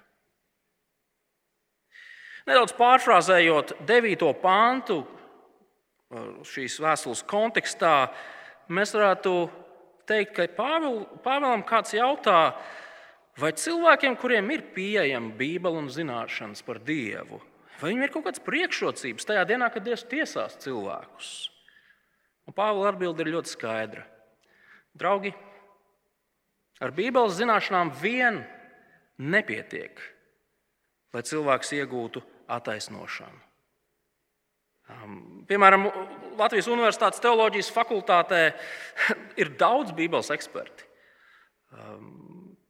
Nedaudz 2.46 2.76
pārfrāzējot 2.78 3.80
9. 3.90 4.30
pāntu 4.42 5.02
šīs 6.50 6.80
vēstules 6.82 7.26
kontekstā, 7.30 8.10
mēs 8.74 8.94
varētu 8.96 9.34
teikt, 10.10 10.34
ka 10.38 10.48
Pāvel, 10.58 11.04
Pāvēlam 11.26 11.66
kāds 11.66 11.94
jautā, 11.94 12.54
vai 13.38 13.54
cilvēkiem, 13.54 14.18
kuriem 14.18 14.50
ir 14.54 14.66
pieejama 14.74 15.36
Bībele 15.38 15.82
un 15.84 15.90
zināšanas 15.94 16.66
par 16.66 16.82
Dievu, 16.82 17.42
vai 17.80 17.92
viņiem 17.92 18.06
ir 18.06 18.14
kaut 18.14 18.28
kādas 18.28 18.44
priekšrocības 18.44 19.28
tajā 19.30 19.46
dienā, 19.50 19.70
kad 19.74 19.86
Dievs 19.86 20.06
tiesās 20.10 20.58
cilvēkus? 20.64 21.34
Un 22.50 22.56
Pāvila 22.58 22.94
atbilde 22.94 23.26
ir 23.26 23.34
ļoti 23.36 23.52
skaidra. 23.52 24.06
Draugi, 24.98 25.34
ar 26.82 26.94
Bībeles 26.96 27.38
zināšanām 27.38 27.92
vien 28.02 28.42
nepietiek, 29.20 30.02
lai 31.14 31.24
cilvēks 31.28 31.76
iegūtu 31.78 32.24
attaisnošanu. 32.50 33.46
Piemēram, 35.50 35.86
Latvijas 36.40 36.70
Universitātes 36.72 37.22
teoloģijas 37.22 37.70
fakultātē 37.76 38.42
ir 39.42 39.54
daudz 39.60 39.94
Bībeles 39.94 40.32
eksperti. 40.34 40.88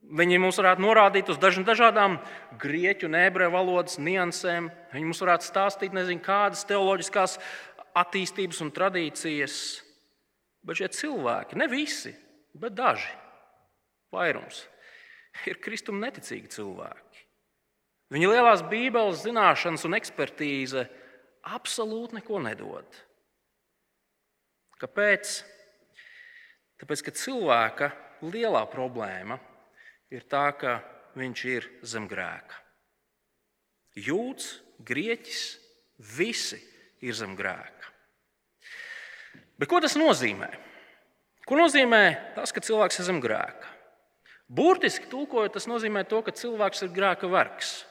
Viņi 0.10 0.40
mums 0.42 0.58
varētu 0.58 0.82
norādīt 0.82 1.28
uz 1.30 1.38
dažādām 1.38 2.16
grieķu 2.58 3.06
un 3.06 3.18
ebreju 3.20 3.54
valodas 3.54 4.00
niansēm. 4.02 4.72
Viņi 4.90 5.06
mums 5.06 5.20
varētu 5.22 5.46
stāstīt, 5.46 5.94
nezinu, 5.94 6.24
kādas 6.26 6.64
teoloģiskās 6.70 7.36
attīstības 8.00 8.62
un 8.66 8.72
tradīcijas. 8.74 9.58
Bet 10.66 10.80
šie 10.82 10.90
cilvēki, 10.98 11.60
ne 11.62 11.68
visi, 11.70 12.16
bet 12.58 12.74
daži, 12.78 13.12
vairums, 14.14 14.64
ir 15.46 15.62
kristum 15.62 16.02
neticīgi 16.02 16.50
cilvēki. 16.58 17.22
Viņa 18.10 18.32
lielās 18.32 18.66
Bībeles 18.66 19.22
zināšanas 19.22 19.86
un 19.86 19.94
ekspertīze 20.00 20.88
absolūti 21.54 22.18
neko 22.18 22.42
nedod. 22.42 22.98
Kāpēc? 24.82 25.36
Tāpēc, 26.82 27.06
ka 27.06 27.14
cilvēka 27.14 27.92
lielā 28.26 28.66
problēma 28.74 29.38
ir 29.38 29.59
tā, 30.30 30.50
ka 30.58 30.80
viņš 31.20 31.44
ir 31.50 31.68
zem 31.86 32.08
grēka. 32.10 32.58
Jūds, 34.00 34.60
grieķis, 34.86 35.44
visi 36.18 36.60
ir 37.06 37.14
zem 37.18 37.36
grēka. 37.38 37.92
Bet 39.60 39.70
ko 39.70 39.82
tas 39.84 39.98
nozīmē? 40.00 40.50
Ko 41.46 41.58
nozīmē 41.60 42.36
tas, 42.38 42.54
ka 42.56 42.64
cilvēks 42.64 43.02
ir 43.02 43.10
zem 43.10 43.20
grēka? 43.22 43.76
Burtiski 44.50 45.10
tulkojot, 45.12 45.54
tas 45.54 45.68
nozīmē 45.70 46.06
to, 46.10 46.24
ka 46.26 46.34
cilvēks 46.34 46.86
ir 46.86 46.94
grēka 46.96 47.30
vergs. 47.30 47.84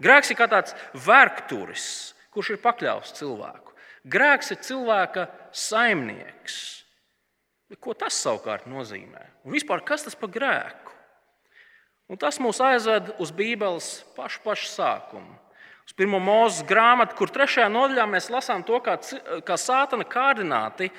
Grēks 0.00 0.32
ir 0.32 0.36
kā 0.36 0.48
tāds 0.48 0.74
vergturis, 1.06 1.86
kurš 2.32 2.54
ir 2.54 2.62
pakļauts 2.64 3.16
cilvēku. 3.16 3.76
Grēks 4.10 4.52
ir 4.52 4.60
cilvēka 4.64 5.26
saimnieks. 5.52 6.58
Ko 7.80 7.94
tas 7.94 8.16
savukārt 8.18 8.66
nozīmē? 8.68 9.22
Un 9.44 9.54
vispār, 9.54 9.84
kas 9.86 10.04
tas 10.08 10.16
par 10.18 10.32
grēku? 10.32 10.96
Un 12.10 12.18
tas 12.18 12.40
mūs 12.42 12.58
aizved 12.64 13.12
uz 13.22 13.30
Bībeles 13.30 14.00
pašu, 14.16 14.40
pašu 14.42 14.66
sākumu. 14.72 15.36
Uz 15.86 15.94
pirmo 15.94 16.18
mūzes 16.22 16.64
grāmatu, 16.66 17.14
kur 17.18 17.30
trešajā 17.30 17.68
nodaļā 17.70 18.06
mēs 18.10 18.28
lasām 18.30 18.64
to, 18.66 18.78
kā, 18.82 18.96
kā 19.46 19.56
sātana 19.58 20.06
kārdināti 20.06 20.90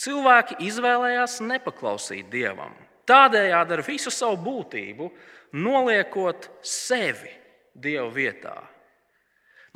cilvēki 0.00 0.58
izvēlējās 0.68 1.38
nepaklausīt 1.44 2.28
dievam. 2.32 2.72
Tādējādi 3.08 3.76
ar 3.76 3.84
visu 3.84 4.12
savu 4.12 4.40
būtību 4.44 5.10
noliekot 5.56 6.48
sevi 6.64 7.32
dievu 7.76 8.10
vietā. 8.16 8.56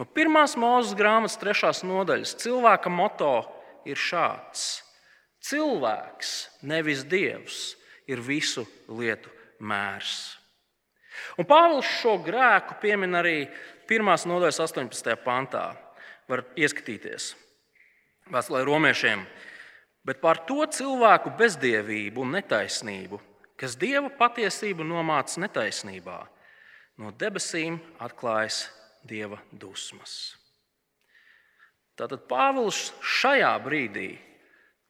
No 0.01 0.09
pirmās 0.09 0.57
mūzes 0.57 0.97
grāmatas, 0.97 1.39
trešās 1.41 1.83
nodaļas, 1.85 2.37
cilvēka 2.41 2.93
moto 2.93 3.35
ir 3.89 4.01
šāds: 4.01 4.83
Cilvēks, 5.45 6.37
nevis 6.65 7.05
dievs, 7.05 7.65
ir 8.09 8.25
visu 8.25 8.65
lietu 8.89 9.33
mērs. 9.61 10.42
Un 11.39 11.49
Pāvils 11.49 11.89
šo 12.01 12.17
grēku 12.25 12.79
piemin 12.83 13.19
arī 13.19 13.37
1. 13.91 14.13
nodaļas 14.31 14.61
18. 14.65 15.17
pantā. 15.25 15.71
Var 16.31 16.45
ieskatīties 16.57 17.33
Vēstulē 18.33 18.63
romiešiem. 18.65 19.25
Bet 20.07 20.21
par 20.23 20.41
to 20.47 20.65
cilvēku 20.67 21.33
bezdievību 21.39 22.23
un 22.25 22.37
netaisnību, 22.39 23.19
kas 23.59 23.77
dieva 23.79 24.11
patiesību 24.19 24.87
nomāca 24.87 25.43
netaisnībā, 25.45 26.19
no 26.99 27.13
debesīm 27.19 27.79
atklājas 28.03 28.65
dieva 29.07 29.39
dusmas. 29.53 30.35
Tātad 31.99 32.25
Pāvils 32.31 32.91
šajā 33.05 33.53
brīdī 33.63 34.09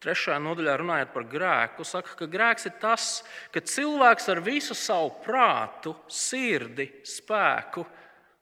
Trešajā 0.03 0.35
nodaļā 0.43 0.73
runājot 0.81 1.11
par 1.13 1.25
grēku, 1.31 1.85
saka, 1.87 2.17
ka 2.19 2.27
grēks 2.27 2.67
ir 2.67 2.73
tas, 2.81 3.21
ka 3.55 3.61
cilvēks 3.63 4.27
ar 4.33 4.41
visu 4.43 4.75
savu 4.75 5.13
prātu, 5.23 5.93
sirdi, 6.11 6.89
spēku 7.07 7.85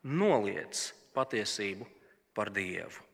noliedz 0.09 0.87
patiesību 1.13 1.85
par 2.33 2.49
Dievu. 2.55 3.05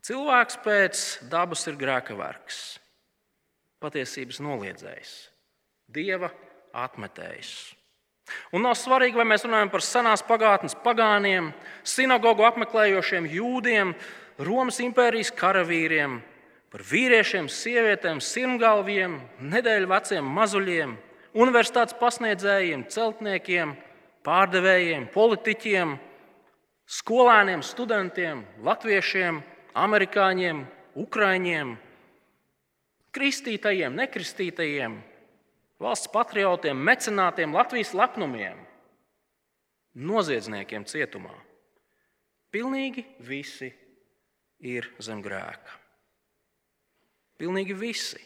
Cilvēks 0.00 0.56
pēc 0.64 1.02
dabas 1.28 1.66
ir 1.68 1.76
grēka 1.76 2.16
vergs, 2.16 2.78
patiesības 3.84 4.40
noliedzējs, 4.40 5.12
Dieva 5.92 6.30
atmetējs. 6.72 7.52
Un 8.54 8.64
nav 8.64 8.78
svarīgi, 8.78 9.18
vai 9.18 9.26
mēs 9.28 9.44
runājam 9.44 9.68
par 9.72 9.84
senās 9.84 10.22
pagātnes 10.24 10.76
pagāniem, 10.84 11.50
sinagogu 11.84 12.46
apmeklējošiem 12.48 13.28
jūdiem, 13.28 13.92
Romas 14.40 14.78
impērijas 14.80 15.34
karavīriem, 15.36 16.14
par 16.70 16.84
vīriešiem, 16.86 17.48
sievietēm, 17.50 18.20
sirmgalviem, 18.22 19.18
nedēļu 19.42 19.90
veciem 19.90 20.28
mazuļiem, 20.38 20.94
universitātes 21.34 21.96
pasniedzējiem, 21.98 22.86
celtniekiem, 22.90 23.74
pārdevējiem, 24.26 25.08
politiķiem, 25.14 25.96
skolēniem, 27.00 27.64
studentiem, 27.66 28.44
latviešiem, 28.66 29.42
amerikāņiem, 29.78 30.64
ukraiņiem, 31.00 31.74
kristītajiem, 33.14 33.98
nekristītajiem, 33.98 34.96
valsts 35.82 36.10
patriotiem, 36.12 36.78
mecenātiem, 36.86 37.54
Latvijas 37.56 37.94
lepnumiem, 37.96 38.58
noziedzniekiem 39.94 40.86
cietumā. 40.86 41.34
Pilnīgi 42.50 43.06
visi 43.26 43.70
ir 44.66 44.90
zem 45.02 45.22
grēka. 45.22 45.79
Pilnīgi 47.40 47.72
visi 47.72 48.20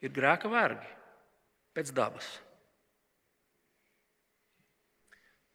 ir 0.00 0.12
grēka 0.16 0.48
vergi 0.48 0.88
pēc 1.76 1.92
dabas. 1.92 2.28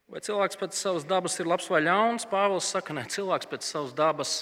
Vai 0.06 0.22
cilvēks 0.22 0.60
pēc 0.62 0.78
savas 0.78 1.08
dabas 1.10 1.40
ir 1.42 1.50
labs 1.50 1.66
vai 1.72 1.82
ļauns? 1.82 2.28
Pāvils 2.30 2.70
saka, 2.70 2.94
ka 2.94 3.10
cilvēks 3.10 3.50
pēc 3.50 3.66
savas 3.66 3.96
dabas 3.98 4.36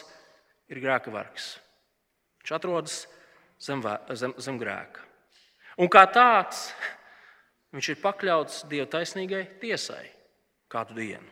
ir 0.67 0.81
grēka 0.83 1.13
vergs. 1.13 1.53
Viņš 2.43 2.55
atrodas 2.57 2.97
zem, 3.63 3.79
zem, 4.12 4.36
zem 4.43 4.60
grēka. 4.60 5.08
Un 5.79 5.88
kā 5.88 6.03
tāds, 6.12 6.67
viņš 7.73 7.93
ir 7.93 8.03
pakļauts 8.03 8.65
Dieva 8.67 8.89
taisnīgai 8.91 9.45
tiesai 9.63 10.03
kādu 10.67 10.99
dienu. 10.99 11.32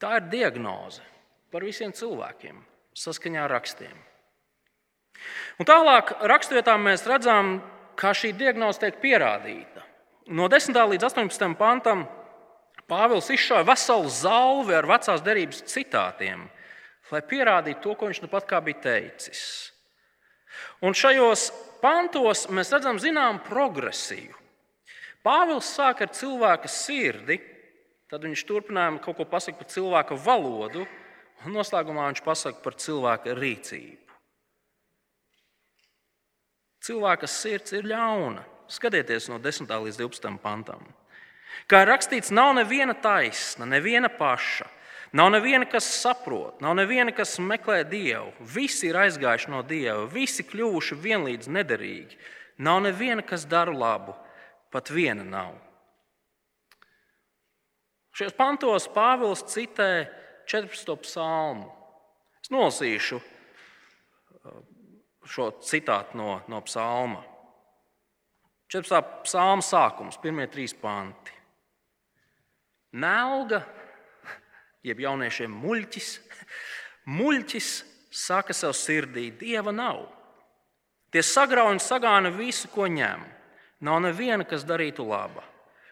Tā 0.00 0.16
ir 0.16 0.30
diagnoze 0.32 1.04
par 1.52 1.66
visiem 1.66 1.92
cilvēkiem 1.92 2.62
saskaņā 2.96 3.44
ar 3.44 3.58
rakstiem. 3.58 4.07
Un 5.58 5.66
tālāk 5.68 6.14
raksturvietā 6.30 6.76
mēs 6.80 7.06
redzam, 7.08 7.58
kā 7.98 8.12
šī 8.14 8.32
diagnoze 8.38 8.82
tiek 8.84 9.00
pierādīta. 9.02 9.82
No 10.28 10.46
10. 10.50 10.76
līdz 10.92 11.08
18. 11.08 11.54
pantam 11.58 12.06
Pāvils 12.88 13.28
izšāva 13.28 13.66
veselu 13.68 14.08
zalvi 14.08 14.72
ar 14.72 14.86
vecās 14.88 15.20
derības 15.20 15.60
citātiem, 15.68 16.46
lai 17.12 17.20
pierādītu 17.20 17.82
to, 17.84 17.96
ko 17.98 18.08
viņš 18.08 18.22
nu 18.24 18.30
pat 18.32 18.46
kā 18.48 18.62
bija 18.64 18.80
teicis. 18.86 19.42
Un 20.80 20.96
šajos 20.96 21.50
pantos 21.82 22.46
mēs 22.48 22.72
redzam 22.72 23.00
zināmu 23.02 23.44
progresiju. 23.44 24.32
Pāvils 25.26 25.68
sāk 25.68 26.00
ar 26.06 26.14
cilvēka 26.16 26.70
sirdi, 26.72 27.36
tad 28.08 28.24
viņš 28.24 28.46
turpinājumā 28.48 29.02
kaut 29.04 29.18
ko 29.18 29.28
pasakot 29.28 29.60
par 29.60 29.72
cilvēka 29.74 30.16
valodu, 30.24 30.86
un 31.44 31.56
noslēgumā 31.58 32.08
viņš 32.08 32.24
pasaka 32.24 32.64
par 32.64 32.78
cilvēka 32.80 33.36
rīcību. 33.36 34.07
Cilvēka 36.84 37.28
sirds 37.30 37.74
ir 37.74 37.88
ļauna. 37.88 38.44
Skatieties 38.68 39.28
no 39.32 39.38
10. 39.42 39.68
līdz 39.68 40.00
12. 40.00 40.38
pantam. 40.42 40.82
Kā 41.68 41.82
rakstīts, 41.88 42.30
nav 42.32 42.54
neviena 42.56 42.94
taisna, 42.94 43.66
neviena 43.66 44.10
paša. 44.12 44.68
Nav 45.12 45.30
neviena, 45.32 45.64
kas 45.64 45.86
saprot, 46.02 46.58
nav 46.60 46.74
neviena, 46.76 47.14
kas 47.16 47.38
meklē 47.40 47.80
dievu. 47.88 48.28
Visi 48.44 48.90
ir 48.90 48.98
aizgājuši 49.00 49.48
no 49.48 49.62
dieva, 49.64 50.04
visi 50.12 50.44
kļuvuši 50.44 50.98
vienlīdz 51.00 51.48
nederīgi. 51.48 52.18
Nav 52.60 52.82
neviena, 52.84 53.24
kas 53.24 53.46
dara 53.48 53.72
labu, 53.72 54.12
pat 54.72 54.92
viena 54.92 55.24
nav. 55.24 55.54
Šajos 58.18 58.36
pantos 58.36 58.88
Pāvils 58.92 59.46
citē 59.48 60.08
14. 60.50 60.96
psalmu. 61.06 61.70
Es 62.42 62.52
nolasīšu 62.52 63.20
šo 65.28 65.50
citātu 65.64 66.18
no, 66.18 66.38
no 66.48 66.60
psalma. 66.66 67.22
14. 68.68 69.24
psalma 69.24 69.64
sākums, 69.64 70.18
pirmie 70.20 70.46
trīs 70.52 70.74
panti. 70.76 71.32
Nelga, 72.98 73.62
jeb 74.84 75.00
jauniešiem 75.04 75.52
muļķis, 75.62 76.10
muļķis 77.08 77.70
saka 78.12 78.56
sev 78.56 78.74
sirdī, 78.76 79.28
dieva 79.40 79.72
nav. 79.72 80.06
Tie 81.12 81.24
sagrauj 81.24 81.76
un 81.76 81.80
sagāna 81.80 82.32
visu, 82.32 82.68
ko 82.72 82.88
ņem. 82.92 83.24
Nav 83.84 84.02
neviena, 84.04 84.44
kas 84.44 84.66
darītu 84.68 85.06
labu. 85.08 85.44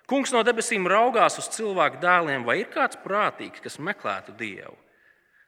Kungs 0.07 0.33
no 0.35 0.43
debesīm 0.47 0.87
raugās 0.87 1.39
uz 1.41 1.49
cilvēku 1.55 1.99
dēliem, 2.03 2.45
vai 2.47 2.61
ir 2.61 2.69
kāds 2.71 2.99
prātīgs, 3.03 3.63
kas 3.63 3.81
meklētu 3.83 4.35
dievu. 4.39 4.77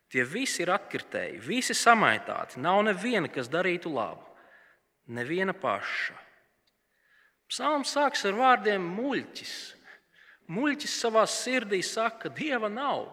Tie 0.09 0.25
visi 0.25 0.63
ir 0.65 0.73
atkritēji, 0.73 1.41
visi 1.45 1.77
samaitāti. 1.77 2.63
Nav 2.65 2.81
neviena, 2.87 3.29
kas 3.29 3.51
darītu 3.53 3.93
labu. 3.93 4.25
Neviena 5.13 5.53
paša. 5.57 6.17
Psalms 7.49 7.93
sāks 7.97 8.25
ar 8.29 8.37
vārdiem 8.37 8.85
muļķis. 8.97 9.55
Muļķis 10.53 10.97
savā 11.03 11.25
sirdī 11.29 11.81
saka, 11.85 12.27
ka 12.27 12.33
dieva 12.37 12.71
nav. 12.73 13.07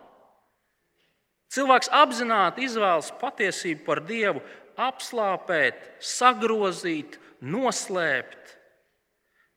Cilvēks 1.51 1.91
apzināti 1.95 2.63
izvēlas 2.67 3.11
patiesību 3.19 3.83
par 3.85 4.01
dievu, 4.07 4.41
apslāpēt, 4.79 5.79
sagrozīt, 6.03 7.19
noslēpt. 7.43 8.55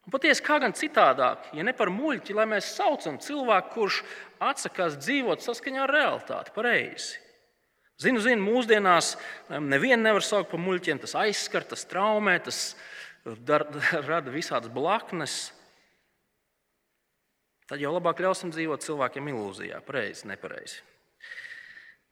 Un 0.07 0.15
patiesi, 0.15 0.43
kā 0.45 0.59
gan 0.63 0.75
citādāk, 0.75 1.51
ja 1.55 1.65
ne 1.67 1.75
par 1.77 1.91
muļķi, 1.93 2.35
lai 2.35 2.47
mēs 2.51 2.71
saucam 2.79 3.19
cilvēku, 3.23 3.75
kurš 3.75 4.03
atsakās 4.43 4.99
dzīvot 5.03 5.43
saskaņā 5.45 5.83
ar 5.85 5.95
realitāti, 5.95 6.55
pareizi. 6.55 7.28
Zinu, 7.99 8.21
zinu, 8.23 8.45
mūsdienās 8.47 9.17
nevienu 9.51 10.05
nevar 10.05 10.23
saukt 10.23 10.53
par 10.53 10.61
muļķiem. 10.63 11.01
Tas 11.03 11.17
aizskar, 11.19 11.65
tas 11.67 11.83
traumē, 11.91 12.37
tas 12.47 12.77
dar, 13.25 13.67
rada 14.11 14.31
visādas 14.31 14.71
blaknes. 14.71 15.49
Tad 17.69 17.83
jau 17.83 17.91
labāk 17.93 18.23
ļausim 18.25 18.53
dzīvot 18.55 18.85
cilvēkiem 18.87 19.33
ilūzijā, 19.33 19.81
pareizi, 19.85 20.29
nepareizi. 20.31 20.79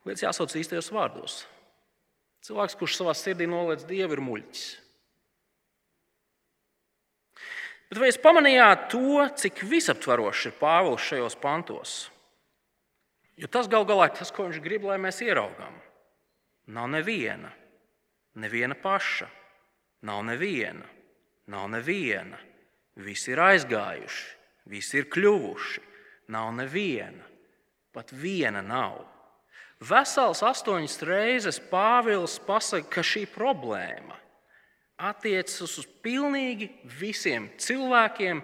Lietas 0.06 0.26
jāsauc 0.26 0.52
īstajos 0.58 0.90
vārdos. 0.92 1.36
Cilvēks, 2.46 2.76
kurš 2.78 2.98
savā 2.98 3.14
sirdī 3.16 3.46
noliedz 3.50 3.86
dievu, 3.88 4.18
ir 4.18 4.22
muļķis. 4.22 4.66
Bet 7.86 8.02
vai 8.02 8.10
jūs 8.10 8.20
pamanījāt 8.22 8.88
to, 8.90 9.22
cik 9.38 9.62
visaptvarošs 9.70 10.50
ir 10.50 10.54
Pāvils 10.58 11.06
šajos 11.06 11.38
pantos? 11.42 11.96
Jo 13.36 13.48
tas 13.52 13.68
gal 13.68 13.84
galā 13.88 14.08
ir 14.08 14.16
tas, 14.16 14.32
ko 14.32 14.46
viņš 14.46 14.62
grib, 14.64 14.86
lai 14.88 14.96
mēs 15.00 15.20
ieraugām. 15.24 15.74
Nav 16.72 16.88
neviena, 16.90 17.50
neviena 18.40 18.74
paša, 18.74 19.28
nav 20.08 20.22
neviena, 20.26 20.86
nav 21.52 21.68
neviena, 21.70 22.38
visi 22.96 23.34
ir 23.34 23.42
aizgājuši, 23.44 24.24
visi 24.72 25.02
ir 25.02 25.10
kļuvuši. 25.12 25.84
Nav 26.26 26.48
neviena, 26.58 27.22
pat 27.94 28.10
viena 28.10 28.58
nav. 28.66 29.04
Vesels 29.78 30.40
astoņas 30.42 30.96
reizes 31.06 31.60
Pāvils 31.70 32.34
pasaka, 32.42 32.88
ka 32.96 33.04
šī 33.06 33.28
problēma 33.30 34.16
attiecas 34.96 35.76
uz 35.78 35.86
pilnīgi 36.02 36.70
visiem 36.98 37.50
cilvēkiem, 37.60 38.40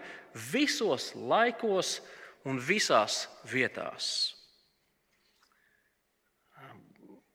visos 0.53 1.11
laikos 1.17 1.97
un 2.45 2.61
visās 2.61 3.25
vietās. 3.49 4.37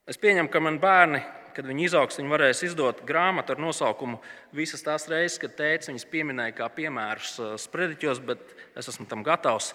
Es 0.08 0.20
pieņemu, 0.20 0.48
ka 0.48 0.62
man 0.64 0.78
bērni, 0.80 1.20
kad 1.52 1.66
viņi 1.68 1.88
izaugs, 1.90 2.20
viņi 2.20 2.32
varēs 2.32 2.62
izdot 2.64 3.02
grāmatu 3.08 3.56
ar 3.56 3.60
nosaukumu 3.60 4.20
Visas 4.56 4.86
tās 4.86 5.08
reizes, 5.12 5.40
kad 5.42 5.58
tēvs 5.58 5.90
viņas 5.92 6.06
pieminēja 6.08 6.54
kā 6.56 6.68
piemērus 6.72 7.34
uh, 7.42 7.56
sprediķos, 7.60 8.22
bet 8.24 8.54
es 8.80 8.88
esmu 8.88 9.08
tam 9.10 9.26
gatavs. 9.26 9.74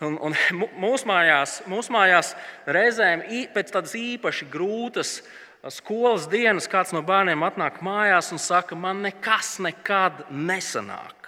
Un, 0.00 0.16
un 0.16 0.36
mūsu 0.80 1.08
mājās, 1.10 1.58
mūsu 1.68 1.92
mājās 1.92 2.32
reizēm 2.64 3.26
pēc 3.52 3.74
tādas 3.74 3.92
īpaši 4.00 4.48
grūtas 4.54 5.18
uh, 5.20 5.28
skolas 5.68 6.26
dienas 6.32 6.70
kāds 6.70 6.94
no 6.96 7.02
bērniem 7.04 7.44
atnāk 7.44 7.82
mājās 7.84 8.32
un 8.32 8.40
saka, 8.42 8.78
man 8.78 9.04
nekas 9.04 9.58
nekad 9.62 10.24
nesanāk. 10.30 11.25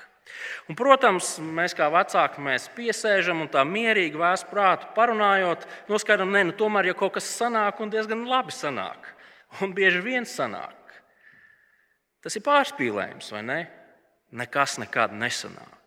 Un, 0.68 0.76
protams, 0.76 1.36
mēs 1.40 1.74
kā 1.76 1.88
vecāki 1.92 2.42
mēs 2.44 2.68
piesēžam 2.76 3.40
un 3.44 3.48
tā 3.52 3.62
mierīgi 3.64 4.20
vēs 4.20 4.44
prātu 4.50 4.90
parunājot, 4.96 5.64
noskaidrojam, 5.88 6.34
ka 6.34 6.44
nu, 6.50 6.56
tomēr, 6.60 6.90
ja 6.90 6.98
kaut 6.98 7.16
kas 7.16 7.30
sanāk 7.38 7.80
un 7.80 7.92
diezgan 7.92 8.26
labi 8.28 8.52
sanāk, 8.52 9.08
un 9.64 9.72
bieži 9.76 10.02
vien 10.04 10.28
sanāk, 10.28 10.76
tas 12.24 12.36
ir 12.36 12.44
pārspīlējums, 12.44 13.32
vai 13.32 13.42
ne? 13.46 13.58
Nekas 14.36 14.76
nekad 14.82 15.14
nesanāk. 15.16 15.78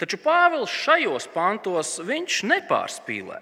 Taču 0.00 0.18
Pāvils 0.20 0.72
šajos 0.72 1.28
pantos 1.32 1.98
nepārspīlē. 2.02 3.40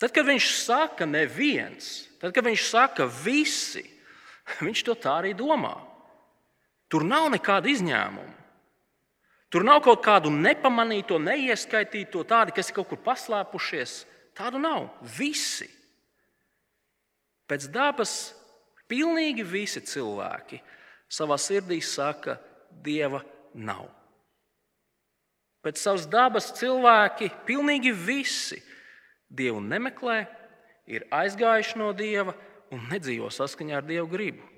Tad, 0.00 0.10
kad 0.10 0.26
viņš 0.26 0.46
saka 0.64 1.06
neviens, 1.06 2.08
tad, 2.20 2.32
kad 2.34 2.46
viņš 2.46 2.62
saka 2.66 3.06
visi, 3.06 3.84
viņš 4.66 4.84
to 4.88 4.96
tā 4.98 5.20
arī 5.20 5.32
domā. 5.36 5.76
Tur 6.90 7.04
nav 7.06 7.28
nekāda 7.32 7.70
izņēmuma. 7.70 8.41
Tur 9.52 9.66
nav 9.68 9.82
kaut 9.84 10.00
kādu 10.00 10.30
nepamanīto, 10.32 11.18
neieskaitīto, 11.20 12.22
tādu, 12.24 12.54
kas 12.56 12.70
ir 12.70 12.76
kaut 12.78 12.88
kur 12.88 13.00
paslēpušies. 13.04 13.96
Tādu 14.32 14.60
nav. 14.62 14.86
Visi. 15.18 15.68
Pēc 17.50 17.66
dabas 17.68 18.32
pilnīgi 18.88 19.44
visi 19.44 19.82
cilvēki 19.84 20.62
savā 21.12 21.36
sirdī 21.40 21.82
saka, 21.84 22.38
Dieva 22.82 23.20
nav. 23.52 23.90
Pēc 25.60 25.76
savas 25.78 26.06
dabas 26.08 26.48
cilvēki, 26.56 27.28
pilnīgi 27.44 27.92
visi, 27.92 28.56
Dievu 29.28 29.60
nemeklē, 29.60 30.22
ir 30.88 31.04
aizgājuši 31.12 31.76
no 31.78 31.90
Dieva 31.92 32.32
un 32.72 32.88
nedzīvo 32.88 33.28
saskaņā 33.28 33.76
ar 33.82 33.84
Dieva 33.84 34.08
gribu. 34.08 34.48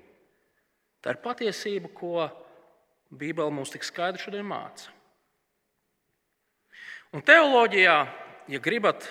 Tā 1.03 1.13
ir 1.13 1.21
patiesība, 1.21 1.91
ko 1.91 2.29
Bībele 3.13 3.53
mums 3.53 3.71
tik 3.73 3.85
skaidri 3.85 4.21
šodien 4.21 4.47
māca. 4.47 4.91
Un 7.15 7.23
teoloģijā, 7.23 7.97
ja 8.51 8.59
gribat 8.59 9.05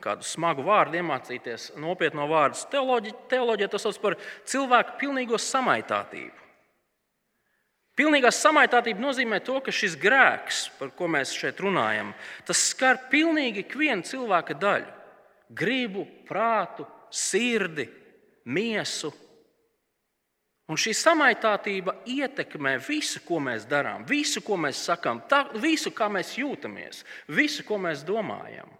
kādu 0.00 0.24
smagu 0.24 0.64
vārdu 0.64 0.96
iemācīties, 1.00 1.74
nopietno 1.80 2.24
vārdu, 2.30 2.58
teoloģija, 2.72 3.16
teoloģija 3.28 3.72
tas 3.72 3.84
sauc 3.84 3.98
par 4.00 4.16
cilvēku 4.48 4.96
pilnīgo 5.02 5.40
samaitātību. 5.40 6.36
Pilnīgā 8.00 8.30
samaitātība 8.32 9.02
nozīmē 9.02 9.42
to, 9.44 9.58
ka 9.60 9.74
šis 9.74 9.98
grēks, 10.00 10.62
par 10.78 10.92
ko 10.96 11.08
mēs 11.10 11.34
šeit 11.36 11.58
runājam, 11.60 12.14
tas 12.48 12.62
skar 12.70 13.02
pilnīgi 13.12 13.66
ikvienu 13.66 14.06
cilvēka 14.08 14.56
daļu- 14.56 14.94
gribu, 15.60 16.06
prātu, 16.28 16.86
sirdi, 17.10 17.90
miesu, 18.46 19.12
Un 20.70 20.78
šī 20.78 20.92
samaitātība 20.94 21.96
ietekmē 22.06 22.76
visu, 22.84 23.18
ko 23.26 23.40
mēs 23.42 23.64
darām, 23.66 24.04
visu, 24.06 24.42
ko 24.46 24.54
mēs 24.60 24.84
sakām, 24.86 25.24
tā, 25.26 25.42
visu, 25.58 25.90
kā 25.90 26.06
mēs 26.12 26.36
jūtamies, 26.38 27.02
visu, 27.34 27.64
ko 27.66 27.80
mēs 27.82 28.04
domājam. 28.06 28.70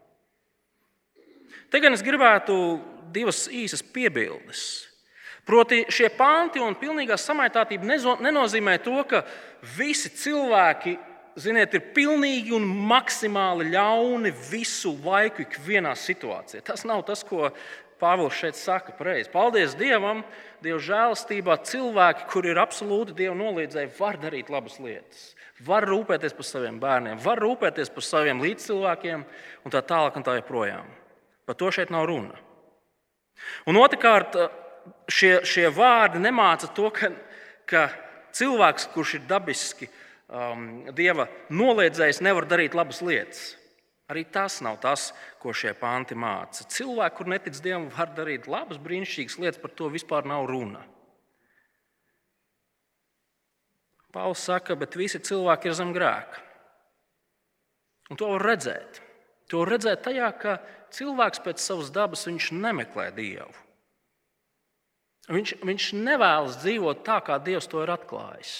Te 1.70 1.80
gan 1.82 1.94
es 1.94 2.04
gribētu 2.06 2.54
divas 3.10 3.48
īsas 3.50 3.82
piebildes. 3.82 4.62
Proti, 5.46 5.82
šie 5.90 6.12
panti 6.14 6.62
un 6.62 6.76
pilnīgā 6.78 7.16
samaitātība 7.18 7.98
nenozīmē 8.22 8.76
to, 8.84 9.00
ka 9.10 9.24
visi 9.74 10.12
cilvēki 10.14 10.94
ziniet, 11.40 11.74
ir 11.74 11.90
pilnīgi 11.94 12.54
un 12.54 12.66
maksimāli 12.90 13.70
ļauni 13.72 14.30
visu 14.50 14.92
laiku, 15.04 15.46
ikvienā 15.46 15.96
situācijā. 15.98 16.62
Tas 16.66 16.86
nav 16.86 17.02
tas, 17.08 17.24
ko 17.26 17.50
Pāvils 18.00 18.38
šeit 18.38 18.56
saka 18.56 18.94
pareizi. 18.96 19.28
Paldies 19.28 19.74
Dievam, 19.76 20.22
Dieva 20.64 20.80
žēlastībā 20.84 21.56
cilvēki, 21.64 22.26
kuri 22.30 22.52
ir 22.52 22.60
absolūti 22.60 23.16
Dieva 23.16 23.34
noliedzēji, 23.38 23.92
var 23.98 24.18
darīt 24.20 24.50
labas 24.52 24.76
lietas. 24.82 25.30
Var 25.64 25.84
rūpēties 25.88 26.36
par 26.36 26.46
saviem 26.48 26.78
bērniem, 26.80 27.20
var 27.20 27.40
rūpēties 27.40 27.92
par 27.92 28.04
saviem 28.04 28.40
līdzcilvēkiem 28.44 29.24
un 29.64 29.72
tā 29.72 29.82
tālāk 29.84 30.16
un 30.16 30.24
tā 30.24 30.38
joprojām. 30.38 30.88
Par 31.48 31.58
to 31.60 31.70
šeit 31.74 31.92
nav 31.92 32.06
runa. 32.08 32.36
Un 33.68 33.76
otrkārt, 33.80 34.36
šie, 35.10 35.40
šie 35.48 35.68
vārdi 35.74 36.20
nemāca 36.22 36.68
to, 36.76 36.88
ka, 36.94 37.12
ka 37.68 37.88
cilvēks, 38.36 38.88
kurš 38.94 39.16
ir 39.18 39.26
dabiski 39.28 39.88
um, 40.28 40.68
dieva 40.96 41.28
noliedzējs, 41.52 42.22
nevar 42.24 42.48
darīt 42.48 42.76
labas 42.76 43.02
lietas. 43.04 43.42
Arī 44.10 44.24
tas 44.26 44.58
nav 44.64 44.80
tas, 44.82 45.10
ko 45.38 45.52
šie 45.54 45.70
panti 45.78 46.16
māca. 46.18 46.64
Cilvēki, 46.66 47.16
kur 47.16 47.28
netic 47.30 47.58
Dievam, 47.62 47.86
var 47.94 48.10
darīt 48.16 48.48
labas, 48.50 48.80
brīnišķīgas 48.82 49.38
lietas, 49.38 49.60
par 49.62 49.70
to 49.78 49.90
vispār 49.92 50.26
nav 50.26 50.48
runa. 50.50 50.82
Pāvils 54.10 54.42
saka, 54.42 54.74
bet 54.74 54.98
visi 54.98 55.20
cilvēki 55.22 55.70
ir 55.70 55.76
zem 55.78 55.94
grēka. 55.94 56.42
Un 58.10 58.18
to 58.18 58.32
var 58.32 58.42
redzēt. 58.50 58.98
To 59.50 59.62
var 59.62 59.76
redzēt 59.76 60.02
tajā, 60.02 60.30
ka 60.42 60.56
cilvēks 60.94 61.42
pēc 61.46 61.62
savas 61.62 61.94
dabas 61.94 62.26
nemeklē 62.26 63.12
Dievu. 63.14 63.54
Viņš, 65.30 65.54
viņš 65.62 65.86
nevēlas 65.94 66.58
dzīvot 66.64 67.04
tā, 67.06 67.20
kā 67.22 67.38
Dievs 67.38 67.70
to 67.70 67.84
ir 67.84 67.92
atklājis. 67.94 68.54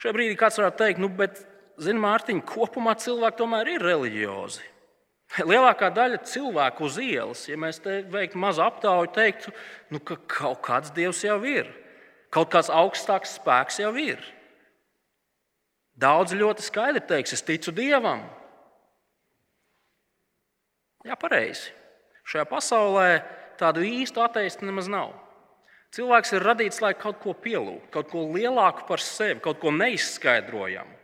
Šajā 0.00 0.14
brīdī 0.16 0.36
kāds 0.38 0.56
varētu 0.56 0.80
teikt, 0.80 1.00
nu, 1.02 1.10
bet 1.12 1.42
Zini, 1.78 2.00
Mārtiņ, 2.02 2.42
kopumā 2.46 2.96
cilvēki 2.98 3.38
tomēr 3.38 3.70
ir 3.76 3.84
reliģiozi. 3.86 4.64
Lielākā 5.44 5.90
daļa 5.92 6.22
cilvēku 6.26 6.86
uz 6.88 6.96
ielas, 7.04 7.44
ja 7.50 7.58
mēs 7.60 7.78
te 7.84 8.00
veiktu 8.10 8.40
mazu 8.40 8.64
aptauju, 8.64 9.10
teiktu, 9.12 9.52
nu, 9.92 10.00
ka 10.00 10.16
kaut 10.30 10.62
kāds 10.64 10.90
dievs 10.96 11.20
jau 11.26 11.36
ir, 11.46 11.68
kaut 12.34 12.48
kāds 12.54 12.72
augstāks 12.72 13.36
spēks 13.36 13.78
jau 13.82 13.92
ir. 14.00 14.22
Daudz 15.98 16.32
ļoti 16.32 16.64
skaidri 16.64 17.04
teiks, 17.04 17.36
es 17.36 17.44
ticu 17.44 17.74
dievam. 17.76 18.24
Jā, 21.06 21.14
pareizi. 21.20 21.74
Šajā 22.28 22.44
pasaulē 22.48 23.08
tādu 23.60 23.84
īstu 23.86 24.22
ateistu 24.24 24.66
nemaz 24.66 24.88
nav. 24.90 25.12
Cilvēks 25.94 26.34
ir 26.36 26.44
radīts, 26.44 26.82
lai 26.84 26.92
kaut 26.96 27.20
ko 27.22 27.32
pielūgtu, 27.36 27.88
kaut 27.94 28.10
ko 28.12 28.26
lielāku 28.34 28.84
par 28.88 29.02
sevi, 29.02 29.40
kaut 29.44 29.60
ko 29.62 29.72
neizskaidrojamu. 29.72 30.97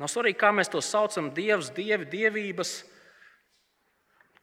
Nav 0.00 0.10
svarīgi, 0.10 0.38
kā 0.40 0.50
mēs 0.54 0.72
to 0.72 0.80
saucam, 0.82 1.30
dievs, 1.34 1.70
dievi, 1.74 2.06
dievības, 2.10 2.72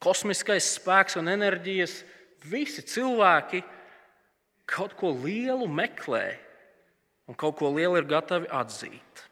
kosmiskais 0.01 0.69
spēks 0.77 1.17
un 1.19 1.31
enerģijas. 1.31 1.97
Visi 2.47 2.81
cilvēki 2.87 3.61
kaut 4.71 4.95
ko 4.97 5.11
lielu 5.13 5.67
meklē 5.67 6.25
un 7.29 7.37
kaut 7.37 7.59
ko 7.59 7.69
lielu 7.75 7.99
ir 7.99 8.07
gatavi 8.09 8.49
atzīt. 8.51 9.27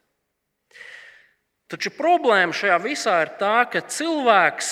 Taču 1.70 1.92
problēma 1.94 2.56
šajā 2.56 2.78
visā 2.82 3.16
ir 3.24 3.34
tā, 3.40 3.64
ka 3.70 3.82
cilvēks 3.86 4.72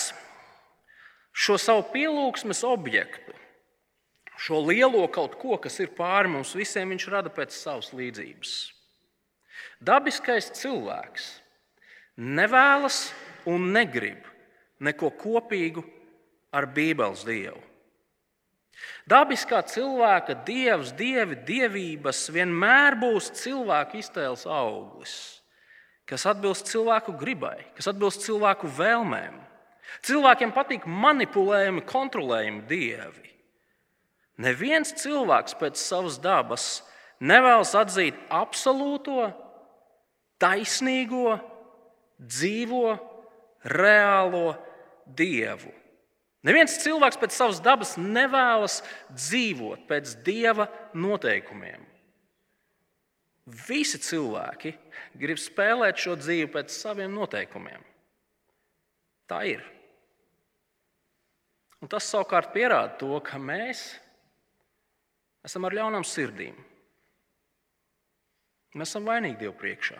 šo 1.38 1.58
savu 1.62 1.84
pielūgsmes 1.94 2.64
objektu, 2.66 3.36
šo 4.42 4.64
lielo 4.66 5.04
kaut 5.14 5.38
ko, 5.38 5.60
kas 5.62 5.78
ir 5.84 5.94
pāri 5.98 6.32
mums 6.34 6.56
visiem, 6.58 6.90
viņš 6.94 7.06
rada 7.14 7.34
pēc 7.34 7.54
savas 7.54 7.92
līdzības. 7.94 8.56
Dabiskais 9.84 10.50
cilvēks 10.58 11.30
nevēlas 12.18 13.08
un 13.48 13.72
negrib 13.74 14.26
neko 14.84 15.12
kopīgu 15.22 15.84
ar 16.54 16.68
Bībeles 16.74 17.26
dievu. 17.28 17.62
Dabiskā 19.10 19.62
cilvēka 19.66 20.36
dievs, 20.46 20.92
dievi, 20.98 21.38
dievības 21.48 22.28
vienmēr 22.34 22.98
būs 23.00 23.32
cilvēka 23.40 23.98
iztēles 23.98 24.44
auglis, 24.46 25.14
kas 26.08 26.28
atbilst 26.30 26.70
cilvēku 26.70 27.16
gribai, 27.18 27.58
kas 27.78 27.90
atbilst 27.90 28.26
cilvēku 28.26 28.70
vēlmēm. 28.78 29.40
Cilvēkiem 30.06 30.52
patīk 30.54 30.86
manipulējami, 30.86 31.86
kontrolējami 31.88 32.66
dievi. 32.70 33.32
Neviens 34.44 34.92
cilvēks 35.00 35.56
pēc 35.58 35.80
savas 35.82 36.20
dabas 36.22 36.68
nevēlas 37.24 37.74
atzīt 37.80 38.20
absolūto, 38.30 39.32
taisnīgo, 40.42 41.38
dzīvo, 42.18 42.96
reālo 43.68 44.56
Dievu. 45.08 45.74
Neviens 46.48 46.78
cilvēks 46.80 47.20
pēc 47.20 47.36
savas 47.36 47.60
dabas 47.64 47.96
nevēlas 48.00 48.80
dzīvot 49.12 49.88
pēc 49.90 50.18
Dieva 50.24 50.68
noteikumiem. 50.96 51.84
Visi 53.68 54.00
cilvēki 54.04 54.74
grib 55.20 55.40
spēlēt 55.40 56.00
šo 56.04 56.18
dzīvi 56.20 56.50
pēc 56.52 56.74
saviem 56.76 57.14
noteikumiem. 57.16 57.84
Tā 59.28 59.42
ir. 59.48 59.64
Un 61.84 61.92
tas 61.92 62.08
savukārt 62.10 62.52
pierāda 62.56 62.96
to, 63.00 63.12
ka 63.24 63.40
mēs 63.40 63.90
esam 65.48 65.68
ar 65.68 65.76
ļaunām 65.78 66.06
sirdīm. 66.08 66.56
Mēs 68.78 68.92
esam 68.92 69.08
vainīgi 69.08 69.42
Dievu 69.44 69.56
priekšā. 69.60 70.00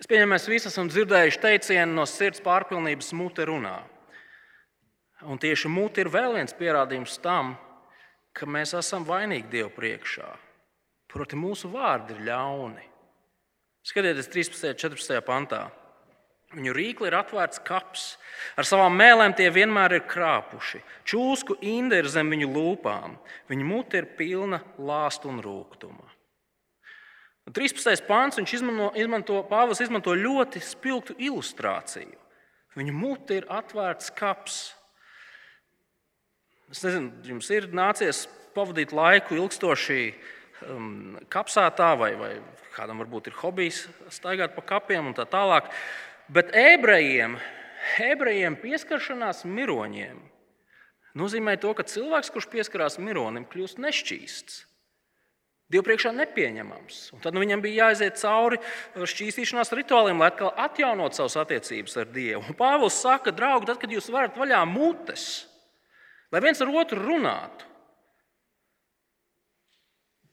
Es 0.00 0.08
pieņemu, 0.08 0.32
mēs 0.32 0.48
visi 0.48 0.70
esam 0.70 0.88
dzirdējuši 0.88 1.40
teicienu 1.42 1.98
no 1.98 2.06
sirds 2.08 2.40
pārpilnības 2.40 3.12
mute 3.18 3.44
runā. 3.44 3.76
Un 5.28 5.36
tieši 5.36 5.68
mute 5.68 6.00
ir 6.00 6.08
vēl 6.08 6.38
viens 6.38 6.56
pierādījums 6.56 7.18
tam, 7.20 7.52
ka 8.32 8.48
mēs 8.48 8.72
esam 8.78 9.04
vainīgi 9.04 9.50
Dievu 9.52 9.74
priekšā. 9.76 10.30
Proti, 11.10 11.36
mūsu 11.36 11.68
vārdi 11.72 12.14
ir 12.16 12.22
ļauni. 12.30 12.86
Skatieties, 13.84 14.30
13. 14.32 14.72
un 14.72 14.80
14. 14.80 15.20
pantā. 15.26 15.60
Viņu 16.50 16.72
rīkli 16.74 17.06
ir 17.10 17.14
atvērts 17.14 17.60
kaps, 17.62 18.06
ar 18.58 18.66
savām 18.66 18.96
mēlēm 18.98 19.36
tie 19.38 19.46
vienmēr 19.54 19.98
ir 19.98 20.06
krāpuši. 20.10 20.80
Čūsku 21.06 21.60
inde 21.62 22.00
ir 22.00 22.08
zem 22.10 22.32
viņu 22.32 22.48
lūpām, 22.50 23.14
viņu 23.52 23.68
mute 23.68 24.00
ir 24.00 24.08
pilna 24.18 24.58
lāstu 24.78 25.30
un 25.30 25.38
rūkuma. 25.44 26.09
13. 27.48 28.04
pāns 28.06 28.36
viņš 28.38 28.52
izmanto, 28.58 28.90
izmanto, 29.00 29.40
Pāvils 29.48 29.80
izmanto 29.82 30.12
ļoti 30.14 30.60
spilgtu 30.62 31.16
ilustrāciju. 31.18 32.18
Viņa 32.78 32.92
mute 32.94 33.40
ir 33.40 33.48
atvērts 33.50 34.12
kaps. 34.14 34.58
Es 36.70 36.84
nezinu, 36.84 37.10
jums 37.26 37.48
ir 37.50 37.66
nācies 37.74 38.26
pavadīt 38.54 38.92
laiku 38.94 39.34
ilgstoši 39.40 40.04
um, 40.68 41.18
kapsētā, 41.32 41.90
vai, 41.98 42.12
vai 42.20 42.30
kādam 42.76 43.02
varbūt 43.02 43.30
ir 43.30 43.38
hobijs 43.40 43.82
staigāt 44.14 44.54
pa 44.54 44.62
kapiem 44.76 45.10
un 45.10 45.16
tā 45.16 45.26
tālāk. 45.26 45.72
Bet 46.30 46.54
ebrejiem, 46.54 47.34
ebrejiem 48.06 48.58
pieskaršanās 48.60 49.42
miroņiem 49.48 50.20
nozīmē 51.18 51.56
to, 51.58 51.72
ka 51.74 51.82
cilvēks, 51.82 52.30
kurš 52.30 52.46
pieskarās 52.52 53.00
mironim, 53.02 53.48
kļūst 53.50 53.82
nešķīsts. 53.82 54.66
Dievu 55.70 55.84
priekšā 55.86 56.10
nepieņemams. 56.16 56.98
Un 57.14 57.22
tad 57.22 57.36
nu, 57.36 57.44
viņam 57.44 57.60
bija 57.62 57.86
jāiziet 57.86 58.18
cauri 58.18 58.58
šķīstīšanās 58.98 59.70
rituāliem, 59.78 60.18
lai 60.18 60.32
atkal 60.32 60.50
atjaunotu 60.58 61.20
savas 61.20 61.36
attiecības 61.44 61.94
ar 62.02 62.08
Dievu. 62.10 62.42
Un 62.42 62.56
Pāvils 62.58 62.98
saka, 62.98 63.30
draugi, 63.30 63.68
tad, 63.70 63.78
kad 63.78 63.94
jūs 63.94 64.10
varat 64.10 64.38
vaļā 64.38 64.64
mutes, 64.66 65.26
lai 66.34 66.42
viens 66.42 66.58
ar 66.62 66.72
otru 66.74 66.98
runātu, 66.98 67.68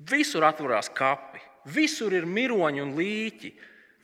visur 0.09 0.45
atverās 0.47 0.89
kapi, 0.93 1.43
visur 1.69 2.15
ir 2.17 2.25
miroņi 2.25 2.81
un 2.81 2.95
līķi. 2.97 3.53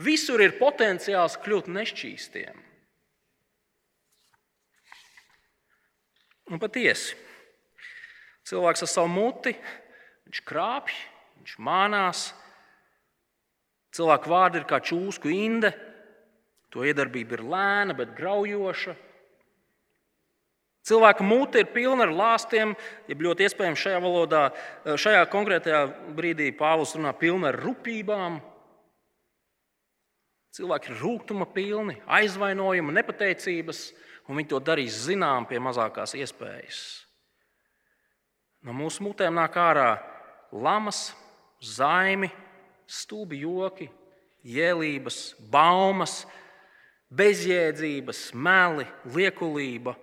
Visur 0.03 0.41
ir 0.41 0.55
potenciāls 0.57 1.37
kļūt 1.41 1.69
nešķīstiem. 1.69 2.61
Un 6.51 6.59
patiesi, 6.59 7.13
cilvēks 8.49 8.83
ar 8.83 8.89
savu 8.89 9.11
muti, 9.13 9.53
viņš 10.27 10.41
krāpj, 10.49 10.97
viņš 11.43 11.57
mānās. 11.59 12.29
Cilvēka 13.93 14.29
vārdi 14.31 14.61
ir 14.61 14.67
kā 14.69 14.79
čūsku 14.81 15.29
inde, 15.29 15.73
to 16.73 16.85
iedarbība 16.87 17.37
ir 17.37 17.43
lēna, 17.45 17.93
bet 17.97 18.15
graujoša. 18.17 18.95
Cilvēka 20.83 21.23
mute 21.23 21.61
ir 21.61 21.69
pilna 21.71 22.07
ar 22.07 22.11
lāstiem, 22.11 22.73
ja 23.07 23.15
ļoti 23.15 23.45
iespējams 23.45 23.83
šajā 23.83 23.99
valodā, 24.03 24.41
šajā 24.83 25.21
konkrētajā 25.31 25.83
brīdī 26.15 26.49
Pāvils 26.57 26.95
runā 26.97 27.13
pilna 27.15 27.53
ar 27.53 27.59
rupībām. 27.61 28.41
Cilvēki 30.53 30.91
ir 30.91 30.99
rūkuma 30.99 31.47
pilni, 31.53 31.95
aizvainojuma, 32.03 32.95
nepateicības, 32.99 33.85
un 34.27 34.39
viņi 34.39 34.51
to 34.51 34.59
darīs 34.63 34.99
zinām 35.05 35.47
pie 35.49 35.61
mazākās 35.63 36.17
iespējas. 36.19 36.81
No 38.63 38.75
mūsu 38.75 39.05
mutēm 39.07 39.39
nāk 39.39 39.55
ārā 39.59 39.89
lamas, 40.51 41.11
zaimi, 41.63 42.29
stūbi 42.89 43.39
joki, 43.43 43.89
jēlības, 44.43 45.19
baumas, 45.51 46.23
bezjēdzības, 47.13 48.23
meli, 48.35 48.85
liekulība, 49.15 49.95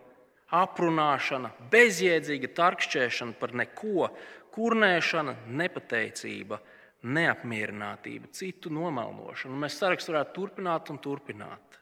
aprunāšana, 0.57 1.53
bezjēdzīga 1.71 2.51
tarkšķēšana 2.57 3.39
par 3.39 3.55
neko, 3.59 4.11
kurnēšana, 4.55 5.37
nepateicība 5.47 6.59
neapmierinātība, 7.01 8.29
citu 8.35 8.73
nomelnošana. 8.75 9.57
Mēs 9.63 9.79
sarakstu 9.81 10.13
varētu 10.13 10.35
turpināt 10.37 10.91
un 10.93 10.99
turpināt. 11.01 11.79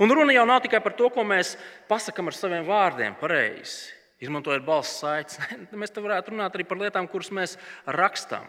Un 0.00 0.12
runa 0.14 0.32
jau 0.32 0.44
nav 0.48 0.62
tikai 0.64 0.80
par 0.84 0.94
to, 0.96 1.10
ko 1.12 1.24
mēs 1.28 1.54
pasakām 1.90 2.30
ar 2.30 2.36
saviem 2.36 2.64
vārdiem, 2.68 3.16
pareizi, 3.20 3.90
izmantojot 4.22 4.64
balss 4.64 5.00
saites. 5.02 5.40
Mēs 5.80 5.92
te 5.92 6.04
varētu 6.04 6.32
runāt 6.32 6.54
arī 6.56 6.64
par 6.68 6.80
lietām, 6.80 7.08
kuras 7.10 7.28
mēs 7.34 7.58
rakstām 7.84 8.46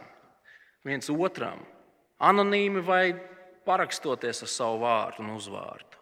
viens 0.85 1.09
otram, 1.09 1.61
anonīmi 2.21 2.83
vai 2.85 3.05
parakstoties 3.65 4.43
ar 4.45 4.51
savu 4.51 4.81
vārdu 4.83 5.23
un 5.23 5.33
uzvārdu. 5.35 6.01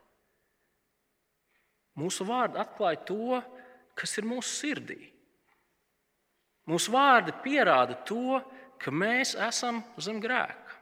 Mūsu 1.99 2.25
vārdi 2.25 2.59
atklāja 2.61 3.03
to, 3.07 3.39
kas 3.97 4.17
ir 4.17 4.27
mūsu 4.27 4.49
sirdī. 4.49 4.99
Mūsu 6.69 6.93
vārdi 6.93 7.35
pierāda 7.43 7.99
to, 8.07 8.39
ka 8.81 8.91
mēs 8.91 9.35
esam 9.49 9.81
zem 10.01 10.19
grēka, 10.23 10.79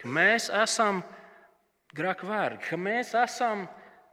ka 0.00 0.08
mēs 0.08 0.48
esam 0.62 1.02
grēka 1.96 2.26
vergi, 2.28 2.66
ka 2.70 2.80
mēs 2.80 3.14
esam 3.18 3.68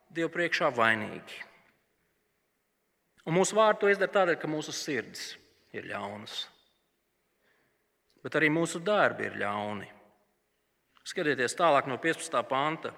Dievu 0.07 0.29
priekšā 0.31 0.69
vainīgi. 0.71 1.41
Un 3.27 3.35
mūsu 3.35 3.57
vārdu 3.57 3.81
to 3.81 3.89
izdara 3.91 4.13
tādēļ, 4.13 4.37
ka 4.39 4.47
mūsu 4.47 4.71
sirds 4.71 5.33
ir 5.75 5.89
ļaunas. 5.89 6.45
Bet 8.25 8.37
arī 8.39 8.49
mūsu 8.53 8.81
darbi 8.83 9.27
ir 9.27 9.37
ļauni. 9.41 9.87
Skatieties 11.07 11.55
tālāk 11.55 11.87
no 11.87 11.99
15. 12.01 12.41
panta. 12.49 12.91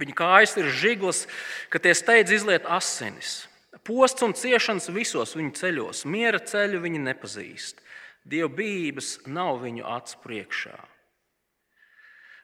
Viņa 0.00 0.14
kājas 0.16 0.56
ir 0.56 0.70
žiglas, 0.72 1.26
ka 1.70 1.78
tie 1.82 1.92
steidz 1.94 2.32
izliet 2.32 2.64
asinis. 2.64 3.42
Posts 3.86 4.24
un 4.24 4.32
ciešanas 4.36 4.88
visos 4.94 5.34
viņu 5.36 5.52
ceļos, 5.58 6.04
miera 6.08 6.40
ceļu 6.40 6.80
viņi 6.82 7.02
nepazīst. 7.02 7.82
Dievbijības 8.28 9.26
nav 9.26 9.60
viņu 9.64 9.84
acu 9.88 10.18
priekšā. 10.22 10.76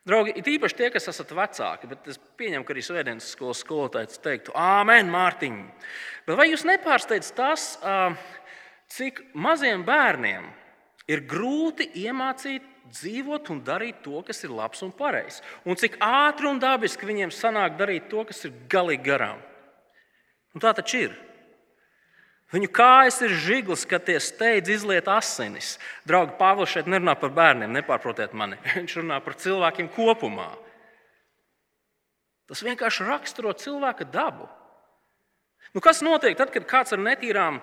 Draugi, 0.09 0.33
it 0.41 0.47
īpaši 0.49 0.77
tie, 0.79 0.89
kas 0.93 1.11
esat 1.11 1.35
vecāki, 1.37 1.89
bet 1.91 2.07
es 2.09 2.17
pieņemu, 2.41 2.65
ka 2.65 2.73
arī 2.73 2.83
svētdienas 2.85 3.33
skolas 3.35 3.61
skolotājs 3.61 4.23
teiktu, 4.25 4.55
Āmen, 4.57 5.11
Mārtiņ. 5.13 5.59
Bet 6.25 6.39
vai 6.39 6.49
jūs 6.49 6.65
nepārsteidz 6.69 7.29
tas, 7.37 7.67
cik 8.95 9.21
maziem 9.37 9.85
bērniem 9.85 10.49
ir 11.09 11.25
grūti 11.29 11.89
iemācīt 12.05 12.67
dzīvot 12.93 13.51
un 13.53 13.63
darīt 13.65 14.03
to, 14.05 14.21
kas 14.25 14.43
ir 14.45 14.53
labs 14.55 14.83
un 14.85 14.93
pareizs? 14.97 15.43
Un 15.69 15.79
cik 15.79 15.99
ātri 16.05 16.49
un 16.51 16.61
dabiski 16.63 17.09
viņiem 17.09 17.33
sanāk 17.35 17.79
darīt 17.81 18.09
to, 18.13 18.25
kas 18.29 18.45
ir 18.49 18.55
galīgi 18.71 19.09
garām? 19.09 19.41
Un 20.55 20.65
tā 20.65 20.73
taču 20.77 21.09
ir. 21.09 21.17
Viņu 22.49 22.71
kājas 22.73 23.19
ir 23.27 23.35
žiglas, 23.45 23.85
kad 23.85 24.07
tie 24.07 24.17
steidz 24.25 24.71
izliet 24.73 25.09
asinis. 25.13 25.75
Draugi, 26.09 26.33
Pāvils 26.39 26.73
šeit 26.73 26.89
nerunā 26.89 27.13
par 27.21 27.35
bērniem, 27.37 27.75
nepārprotiet 27.77 28.33
mani. 28.33 28.57
Viņš 28.79 29.01
runā 29.03 29.21
par 29.25 29.37
cilvēkiem 29.37 29.91
kopumā. 29.93 30.49
Tas 32.49 32.65
vienkārši 32.65 33.05
raksturo 33.05 33.53
cilvēka 33.53 34.09
dabu. 34.09 34.49
Nu, 35.77 35.83
kas 35.85 36.01
notiek 36.01 36.39
tad, 36.39 36.49
kad 36.55 36.65
kāds 36.65 36.95
ar 36.97 37.03
netīrām, 37.05 37.61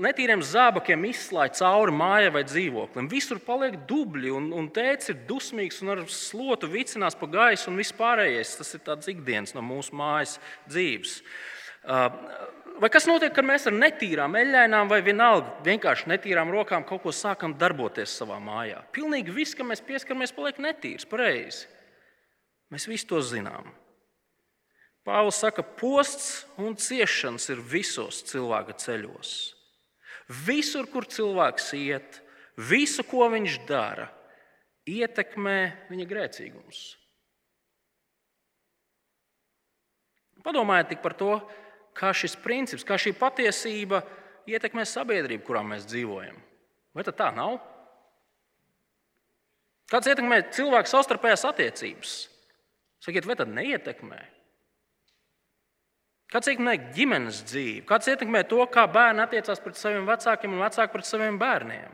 netīriem 0.00 0.42
zābakiem 0.44 1.04
izslēdz 1.08 1.60
cauri 1.60 1.94
mājai 1.94 2.32
vai 2.34 2.42
dzīvoklim? 2.46 3.08
Visur 3.10 3.40
paliek 3.44 3.76
dubļi, 3.88 4.32
un, 4.34 4.48
un 4.56 4.68
tēvs 4.74 5.12
ir 5.12 5.20
dusmīgs 5.28 5.82
un 5.84 5.94
ar 5.94 6.02
slotu 6.10 6.70
vicinās 6.70 7.16
pa 7.18 7.28
gaisu 7.30 7.70
un 7.70 7.78
viss 7.80 7.94
pārējais. 7.96 8.56
Tas 8.60 8.74
ir 8.76 8.82
tāds 8.86 9.10
ikdienas 9.12 9.54
no 9.56 9.62
mūsu 9.64 9.96
mājas 9.98 10.36
dzīves. 10.66 11.20
Uh, 11.84 12.08
vai 12.80 12.90
kas 12.92 13.08
notiek, 13.10 13.34
kad 13.36 13.46
mēs 13.46 13.68
ar 13.68 13.76
netīrām 13.76 14.36
eļļainām 14.40 14.90
vai 14.90 15.00
vienalga 15.04 15.52
vienkārši 15.66 16.10
netīrām 16.14 16.52
rokām 16.54 16.86
kaut 16.88 17.04
ko 17.04 17.14
sākam 17.14 17.56
darboties 17.60 18.16
savā 18.20 18.40
mājā? 18.42 18.80
Pilnīgi 18.96 19.34
viss, 19.34 19.56
kam 19.56 19.72
mēs 19.72 19.84
pieskaramies, 19.84 20.34
paliek 20.36 20.60
netīrs, 20.64 21.08
pareizi. 21.08 21.68
Mēs 22.72 22.88
visi 22.90 23.06
to 23.06 23.20
zinām. 23.22 23.68
Pāvils 25.04 25.36
saka, 25.36 25.60
posts 25.62 26.46
un 26.56 26.78
ciešanas 26.80 27.50
ir 27.52 27.60
visos 27.60 28.22
cilvēka 28.30 28.72
ceļos. 28.80 29.34
Visur, 30.28 30.86
kur 30.88 31.04
cilvēks 31.04 31.72
iet, 31.76 32.20
visu, 32.56 33.04
ko 33.04 33.28
viņš 33.32 33.58
dara, 33.68 34.08
ietekmē 34.88 35.58
viņa 35.90 36.06
grēcīgums. 36.08 36.82
Padomājiet 40.44 41.00
par 41.00 41.14
to, 41.16 41.36
kā 41.96 42.10
šis 42.12 42.36
princips, 42.36 42.84
kā 42.84 42.98
šī 43.00 43.14
patiesība 43.16 44.02
ietekmē 44.48 44.84
sabiedrību, 44.84 45.44
kurā 45.46 45.62
mēs 45.64 45.86
dzīvojam. 45.88 46.36
Vai 46.94 47.04
tā 47.08 47.30
nav? 47.34 47.56
Kāds 49.90 50.08
ietekmē 50.08 50.42
cilvēku 50.52 50.90
savstarpējās 50.90 51.44
attiecības? 51.48 52.12
Sakiet, 53.04 53.26
vai 53.28 53.36
tad 53.36 53.50
neietekmē? 53.52 54.20
Kāds 56.34 56.50
ietekmē 56.50 56.72
ģimenes 56.96 57.44
dzīvi? 57.46 57.84
Kāds 57.86 58.08
ietekmē 58.10 58.40
to, 58.50 58.58
kā 58.66 58.88
bērni 58.90 59.22
attiecās 59.22 59.60
pret 59.62 59.78
saviem 59.78 60.08
vecākiem 60.08 60.56
un 60.56 60.64
vecāki 60.64 60.90
pret 60.90 61.06
saviem 61.06 61.36
bērniem? 61.38 61.92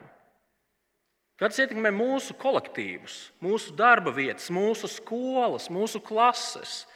Kāds 1.41 1.59
ietekmē 1.61 1.91
mūsu 1.93 2.33
kolektīvus, 2.41 3.19
mūsu 3.45 3.75
darba 3.77 4.15
vietas, 4.17 4.49
mūsu 4.53 4.89
skolas, 4.89 5.69
mūsu 5.73 6.01
klases, 6.05 6.87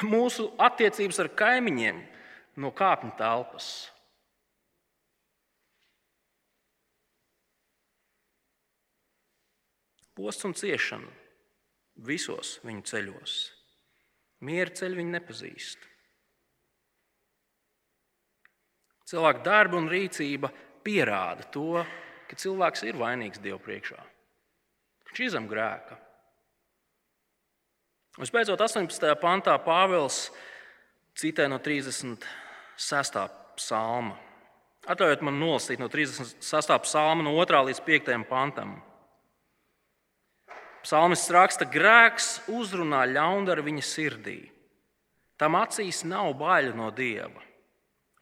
mūsu 0.00 0.46
attiecības 0.64 1.20
ar 1.24 1.30
kaimiņiem 1.36 2.00
no 2.64 2.72
kāpņu 2.72 3.12
telpas? 3.20 3.68
Posts 10.16 10.48
un 10.48 10.56
ciešana 10.56 11.12
visos 12.08 12.56
viņu 12.64 12.88
ceļos. 12.92 13.38
Miera 14.48 14.72
ceļu 14.72 15.02
viņi 15.02 15.16
nepazīst. 15.18 15.87
Cilvēka 19.08 19.40
darba 19.40 19.78
un 19.80 19.88
rīcība 19.88 20.50
pierāda 20.84 21.46
to, 21.52 21.80
ka 22.28 22.36
cilvēks 22.36 22.84
ir 22.84 22.98
vainīgs 23.00 23.40
Dieva 23.40 23.56
priekšā. 23.62 23.96
Viņš 25.08 25.22
izem 25.24 25.48
grēka. 25.48 25.96
Vispēcot 28.18 28.60
18. 28.60 29.14
pantā 29.22 29.54
Pāvils 29.64 30.26
citē 31.16 31.46
no 31.48 31.60
36. 31.62 33.24
psalma. 33.56 34.18
Atļaujiet 34.88 35.24
man 35.24 35.40
nolasīt 35.40 35.80
no 35.80 35.88
36. 35.92 36.76
psalma, 36.84 37.24
no 37.24 37.32
2. 37.38 37.64
līdz 37.70 37.82
5. 37.86 38.12
pantam. 38.28 38.76
Psalmists 40.84 41.32
raksta, 41.34 41.66
ka 41.66 41.74
grēks 41.74 42.30
uzrunā 42.52 43.02
ļaundaru 43.08 43.64
viņa 43.66 43.84
sirdī. 43.84 44.38
Tam 45.38 45.56
acīs 45.58 46.04
nav 46.04 46.34
baila 46.38 46.76
no 46.76 46.92
dieva. 46.94 47.47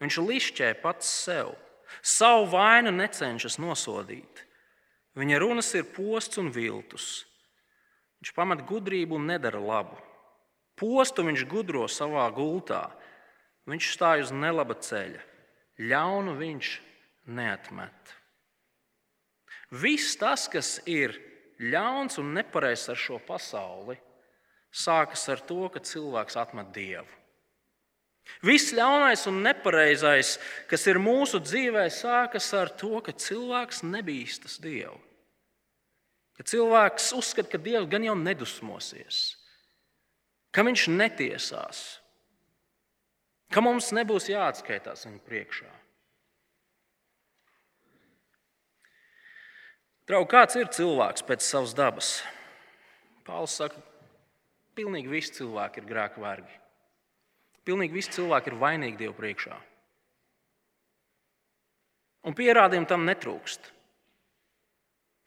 Viņš 0.03 0.19
lišķē 0.21 0.73
pats 0.83 1.09
sev, 1.09 1.55
savu 2.05 2.51
vainu 2.53 2.93
necenšas 2.93 3.57
nosodīt. 3.63 4.43
Viņa 5.17 5.39
runas 5.41 5.73
ir 5.79 5.87
posts 5.97 6.41
un 6.43 6.51
viltus. 6.53 7.25
Viņš 8.21 8.33
pamet 8.37 8.65
gudrību 8.69 9.17
un 9.17 9.31
nedara 9.31 9.61
labu. 9.61 9.97
Postu 10.77 11.25
viņš 11.25 11.47
gudro 11.49 11.87
savā 11.89 12.27
gultā. 12.37 12.91
Viņš 13.67 13.93
stāj 13.97 14.27
uz 14.27 14.33
nelaba 14.37 14.77
ceļa. 14.77 15.23
Ļaunu 15.81 16.37
viņš 16.37 16.73
neatmet. 17.33 18.13
Viss 19.73 20.17
tas, 20.21 20.47
kas 20.53 20.77
ir 20.87 21.17
ļauns 21.59 22.21
un 22.21 22.35
nepareizs 22.37 22.93
ar 22.93 23.01
šo 23.01 23.19
pasauli 23.25 23.97
sākas 24.77 25.25
ar 25.33 25.41
to, 25.49 25.67
ka 25.73 25.81
cilvēks 25.81 26.37
atmet 26.37 26.73
dievu. 26.75 27.09
Viss 28.45 28.75
ļaunais 28.77 29.23
un 29.31 29.41
nepareizais, 29.45 30.37
kas 30.69 30.87
ir 30.91 31.01
mūsu 31.01 31.41
dzīvē, 31.41 31.87
sākas 31.93 32.51
ar 32.59 32.73
to, 32.79 32.99
ka 33.05 33.15
cilvēks 33.17 33.83
nebīstas 33.87 34.59
dievu. 34.62 34.99
Ka 36.37 36.45
cilvēks 36.45 37.15
uzskata, 37.17 37.55
ka 37.55 37.61
dievs 37.62 37.89
gan 37.89 38.05
jau 38.05 38.17
nedusmosies, 38.19 39.21
ka 40.53 40.67
viņš 40.67 40.85
netiesās, 40.93 41.81
ka 43.49 43.62
mums 43.65 43.89
nebūs 43.97 44.29
jāatskaitās 44.29 45.07
viņa 45.09 45.23
priekšā. 45.25 45.73
Draugi, 50.07 50.31
kāds 50.31 50.55
ir 50.61 50.69
cilvēks 50.71 51.25
pēc 51.27 51.43
savas 51.43 51.73
dabas? 51.75 52.11
Pāvils 53.27 53.57
saka, 53.59 53.81
ka 53.81 54.77
pilnīgi 54.79 55.11
visi 55.11 55.35
cilvēki 55.41 55.83
ir 55.83 55.89
grēka 55.89 56.23
vergi. 56.23 56.61
Pilnīgi 57.66 57.98
visi 57.98 58.14
cilvēki 58.14 58.52
ir 58.52 58.61
vainīgi 58.61 59.00
Dievu 59.00 59.16
priekšā. 59.18 59.57
Un 62.26 62.35
pierādījumu 62.35 62.88
tam 62.90 63.07
netrūkst. 63.07 63.72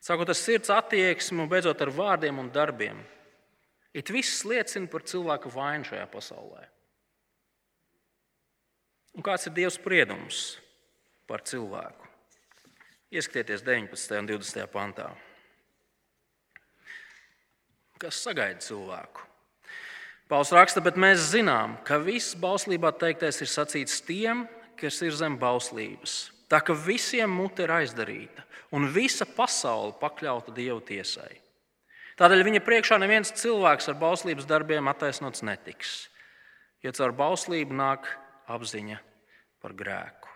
Sākot 0.00 0.32
ar 0.32 0.36
sirds 0.36 0.72
attieksmi 0.72 1.42
un 1.44 1.48
beidzot 1.52 1.80
ar 1.84 1.92
vārdiem 1.92 2.40
un 2.40 2.48
darbiem. 2.52 3.00
It 3.92 4.12
viss 4.12 4.46
liecina 4.48 4.88
par 4.88 5.04
cilvēku 5.04 5.52
vainu 5.52 5.88
šajā 5.88 6.06
pasaulē. 6.12 6.62
Un 9.18 9.26
kāds 9.26 9.48
ir 9.48 9.56
Dieva 9.56 9.72
spriedums 9.74 10.44
par 11.28 11.42
cilvēku? 11.44 12.06
Ieskatieties 13.10 13.64
19. 13.66 14.20
un 14.22 14.30
20. 14.30 14.68
pantā. 14.70 15.08
Kas 18.00 18.22
sagaida 18.24 18.62
cilvēku? 18.64 19.29
Pauls 20.30 20.52
raksta, 20.54 20.78
bet 20.78 20.94
mēs 20.94 21.32
zinām, 21.32 21.74
ka 21.82 21.96
viss 21.98 22.36
bauslībā 22.38 22.92
teiktais 22.94 23.40
ir 23.42 23.48
sacīts 23.50 23.98
tiem, 24.06 24.44
kas 24.78 25.00
ir 25.02 25.16
zem 25.18 25.34
bauslības. 25.40 26.30
Tā 26.46 26.60
ka 26.62 26.74
visiem 26.74 27.32
mute 27.34 27.64
ir 27.66 27.72
aizdarīta 27.74 28.44
un 28.74 28.86
visa 28.94 29.26
pasaule 29.26 29.96
pakļauta 29.98 30.54
Dieva 30.54 30.78
tiesai. 30.86 31.32
Tādēļ 32.20 32.44
viņa 32.46 32.62
priekšā 32.62 33.00
neviens 33.02 33.34
cilvēks 33.42 33.90
ar 33.90 33.98
bauslības 33.98 34.46
darbiem 34.46 34.86
attaisnots 34.92 35.42
netiks, 35.46 36.06
jo 36.84 36.94
caur 36.94 37.14
bauslību 37.16 37.74
nāk 37.74 38.06
apziņa 38.46 39.02
par 39.58 39.74
grēku. 39.74 40.30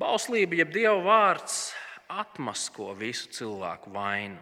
Bauslība, 0.00 0.62
jeb 0.62 0.72
Dieva 0.72 1.00
vārds, 1.04 1.74
atmasko 2.08 2.94
visu 2.96 3.28
cilvēku 3.34 3.92
vainu. 3.92 4.40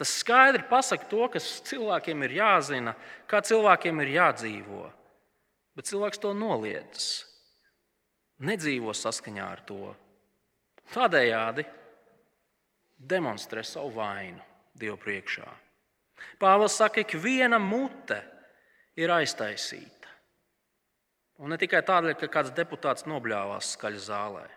Tas 0.00 0.14
skaidri 0.22 0.64
pasaka 0.64 1.04
to, 1.10 1.26
kas 1.28 1.46
cilvēkiem 1.68 2.22
ir 2.24 2.38
jāzina, 2.38 2.94
kā 3.28 3.42
cilvēkiem 3.44 3.98
ir 4.00 4.14
jādzīvo. 4.14 4.86
Bet 5.76 5.90
cilvēks 5.90 6.22
to 6.22 6.30
noliedz. 6.32 7.08
Nedzīvo 8.48 8.94
saskaņā 8.96 9.44
ar 9.44 9.60
to. 9.68 9.90
Tādējādi 10.94 11.66
demonstrē 13.12 13.60
savu 13.60 13.92
vainu 13.98 14.40
Dievu 14.80 14.96
priekšā. 15.04 15.44
Pāvils 16.40 16.78
saka, 16.80 17.04
ka 17.04 17.20
viena 17.20 17.58
mute 17.60 18.22
ir 18.96 19.12
aiztaisīta. 19.12 20.08
Un 21.44 21.52
ne 21.52 21.60
tikai 21.60 21.84
tādēļ, 21.84 22.16
ka 22.20 22.32
kāds 22.32 22.56
deputāts 22.56 23.04
nobļāvās 23.04 23.74
skaļi 23.76 24.02
zālē. 24.08 24.48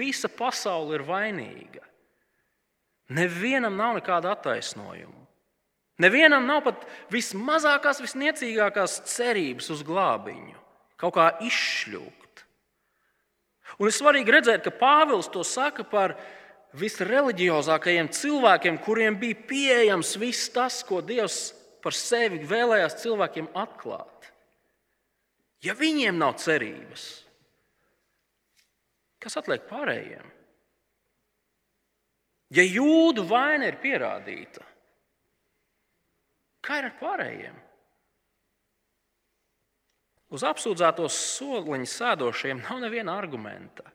Visa 0.00 0.32
pasaule 0.32 0.96
ir 0.96 1.04
vainīga. 1.04 1.84
Nevienam 3.10 3.74
nav 3.76 3.96
nekāda 3.98 4.34
attaisnojuma. 4.36 5.18
Nevienam 6.00 6.46
nav 6.48 6.62
pat 6.64 6.84
vismazākās, 7.12 8.00
visniecīgākās 8.00 9.00
cerības 9.10 9.68
uz 9.74 9.82
glābiņu, 9.84 10.56
kaut 11.00 11.16
kā 11.18 11.26
izšļūkt. 11.44 12.44
Un 13.80 13.90
ir 13.90 13.94
svarīgi 13.94 14.32
redzēt, 14.34 14.64
ka 14.64 14.72
Pāvils 14.80 15.28
to 15.32 15.44
saka 15.46 15.84
par 15.84 16.16
visreliģiozākajiem 16.80 18.08
cilvēkiem, 18.14 18.78
kuriem 18.84 19.18
bija 19.20 19.42
pieejams 19.50 20.14
viss 20.20 20.48
tas, 20.54 20.80
ko 20.86 21.02
Dievs 21.04 21.50
par 21.84 21.96
sevi 21.96 22.40
vēlējās 22.46 22.98
cilvēkiem 23.02 23.50
atklāt. 23.58 24.30
Ja 25.64 25.74
viņiem 25.76 26.16
nav 26.16 26.38
cerības, 26.40 27.06
kas 29.20 29.36
atliek 29.36 29.66
pārējiem? 29.68 30.39
Ja 32.50 32.64
jūdu 32.66 33.22
vaina 33.30 33.68
ir 33.70 33.78
pierādīta, 33.82 34.64
kā 36.66 36.80
ir 36.80 36.88
ar 36.88 36.96
pārējiem? 36.98 37.58
Uz 40.34 40.44
apsūdzētos 40.46 41.14
soliņa 41.38 41.90
sēdošiem 41.90 42.62
nav 42.62 42.82
neviena 42.82 43.16
argumenta, 43.18 43.86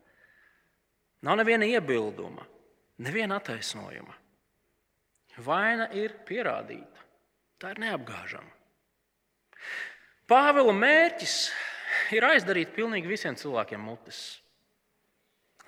nav 1.24 1.40
neviena 1.40 1.68
iebilduma, 1.68 2.44
neviena 3.04 3.40
attaisnojuma. 3.40 4.16
Vaina 5.44 5.90
ir 5.96 6.16
pierādīta, 6.28 7.08
tā 7.60 7.74
ir 7.76 7.82
neapgāžama. 7.84 8.52
Pāvila 10.32 10.74
mērķis 10.74 11.36
ir 12.16 12.26
aizdarīt 12.26 12.72
pilnīgi 12.76 13.10
visiem 13.10 13.36
cilvēkiem 13.38 13.84
mutes. 13.84 14.22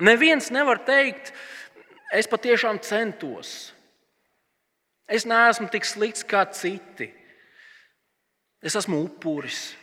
Neviens 0.04 0.52
nevar 0.54 0.80
teikt, 0.86 1.32
es 2.14 2.30
patiešām 2.30 2.80
centos. 2.84 3.74
Es 5.08 5.26
neesmu 5.28 5.70
tik 5.72 5.88
slikts 5.88 6.26
kā 6.28 6.43
citi. 6.51 7.08
Es 8.62 8.76
esmu 8.76 8.99
upuris. 9.05 9.76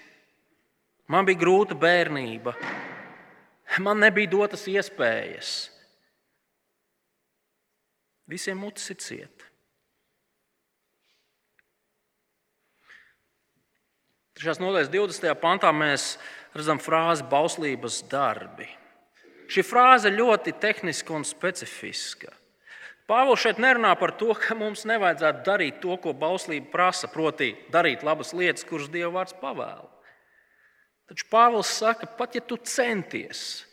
Man 1.09 1.25
bija 1.29 1.41
grūta 1.41 1.77
bērnība. 1.77 2.55
man 3.81 4.01
nebija 4.01 4.31
dotas 4.31 4.67
iespējas. 4.69 5.55
Visiem 8.29 8.61
cieta. 9.01 9.51
Trešās 14.35 14.59
nodaļas 14.59 14.91
20. 14.91 15.35
pantā 15.39 15.71
mēs 15.77 16.17
redzam 16.57 16.81
frāzi 16.83 17.25
bauslības 17.31 18.01
darbi. 18.11 18.67
Šī 19.51 19.65
frāze 19.67 20.13
ļoti 20.13 20.55
tehniska 20.61 21.15
un 21.15 21.27
specifiska. 21.29 22.33
Pāvils 23.05 23.43
šeit 23.43 23.59
nerunā 23.61 23.91
par 24.01 24.15
to, 24.17 24.31
ka 24.33 24.57
mums 24.57 24.87
nevajadzētu 24.89 25.45
darīt 25.45 25.83
to, 25.83 25.97
ko 26.01 26.15
bauslība 26.17 26.71
prasa, 26.73 27.11
proti, 27.13 27.51
darīt 27.73 28.05
labas 28.07 28.33
lietas, 28.33 28.65
kuras 28.65 28.89
Dieva 28.89 29.13
vārds 29.19 29.37
pavēla. 29.43 29.91
Taču 31.11 31.29
Pāvils 31.29 31.69
saka, 31.69 32.09
pat 32.09 32.39
ja 32.39 32.41
tu 32.41 32.57
centies 32.57 33.67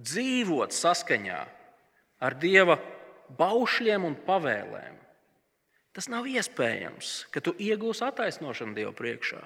dzīvot 0.00 0.72
saskaņā 0.72 1.42
ar 2.24 2.36
Dieva 2.40 2.78
baušļiem 3.36 4.06
un 4.08 4.16
pavēlēm, 4.24 4.96
tas 5.92 6.08
nav 6.12 6.28
iespējams, 6.28 7.26
ka 7.32 7.44
tu 7.44 7.52
iegūsi 7.60 8.04
attaisnošanu 8.08 8.76
Dieva 8.76 8.96
priekšā. 8.96 9.42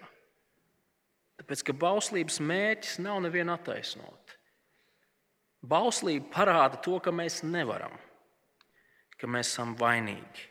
Tāpēc, 1.41 1.65
ka 1.67 1.75
bauslības 1.83 2.39
mērķis 2.45 3.01
nav 3.03 3.23
nevienu 3.25 3.57
attaisnot. 3.57 4.37
Bauslība 5.61 6.31
parāda 6.33 6.81
to, 6.81 6.97
ka 7.05 7.13
mēs 7.13 7.43
nevaram, 7.45 7.93
ka 9.21 9.29
mēs 9.29 9.53
esam 9.53 9.75
vainīgi. 9.77 10.47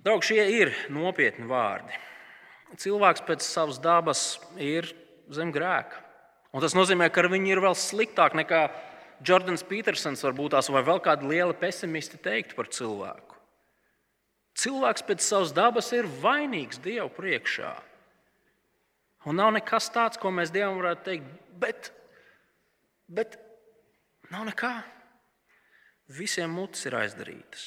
Draugi, 0.00 0.30
šie 0.30 0.44
ir 0.62 0.70
nopietni 0.88 1.48
vārdi. 1.50 1.96
Cilvēks 2.80 3.24
pēc 3.26 3.42
savas 3.44 3.80
dabas 3.82 4.38
ir 4.56 4.86
zem 5.34 5.50
grēka. 5.52 5.98
Un 6.54 6.62
tas 6.62 6.74
nozīmē, 6.74 7.10
ka 7.12 7.26
viņi 7.28 7.52
ir 7.52 7.60
vēl 7.62 7.76
sliktāk 7.76 8.34
nekā 8.38 8.68
Jordans 9.26 9.66
Petersons, 9.66 10.22
varbūt 10.24 10.54
tās 10.54 10.70
vai 10.72 10.80
vēl 10.86 11.02
kādi 11.04 11.28
lieli 11.28 11.58
pesimisti 11.58 12.18
teiktu 12.22 12.56
par 12.56 12.70
cilvēku. 12.72 13.36
Cilvēks 14.60 15.04
pēc 15.06 15.22
savas 15.24 15.52
dabas 15.54 15.92
ir 15.92 16.08
vainīgs 16.22 16.80
Dievu 16.82 17.10
priekšā. 17.14 17.74
Un 19.28 19.36
nav 19.36 19.52
nekas 19.52 19.90
tāds, 19.92 20.16
ko 20.20 20.32
mēs 20.32 20.52
Dievam 20.54 20.78
varētu 20.80 21.04
teikt, 21.04 21.28
bet, 21.60 21.90
bet 23.08 23.36
nav 24.32 24.46
nekā. 24.48 24.72
Visiem 26.10 26.50
mutes 26.50 26.86
ir 26.88 26.96
aizdarītas. 26.98 27.66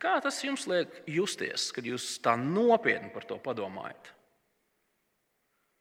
Kā 0.00 0.16
tas 0.20 0.38
jums 0.44 0.66
liek 0.68 0.92
justies, 1.08 1.70
kad 1.72 1.86
jūs 1.86 2.16
tā 2.24 2.34
nopietni 2.40 3.12
par 3.14 3.24
to 3.28 3.38
padomājat? 3.40 4.10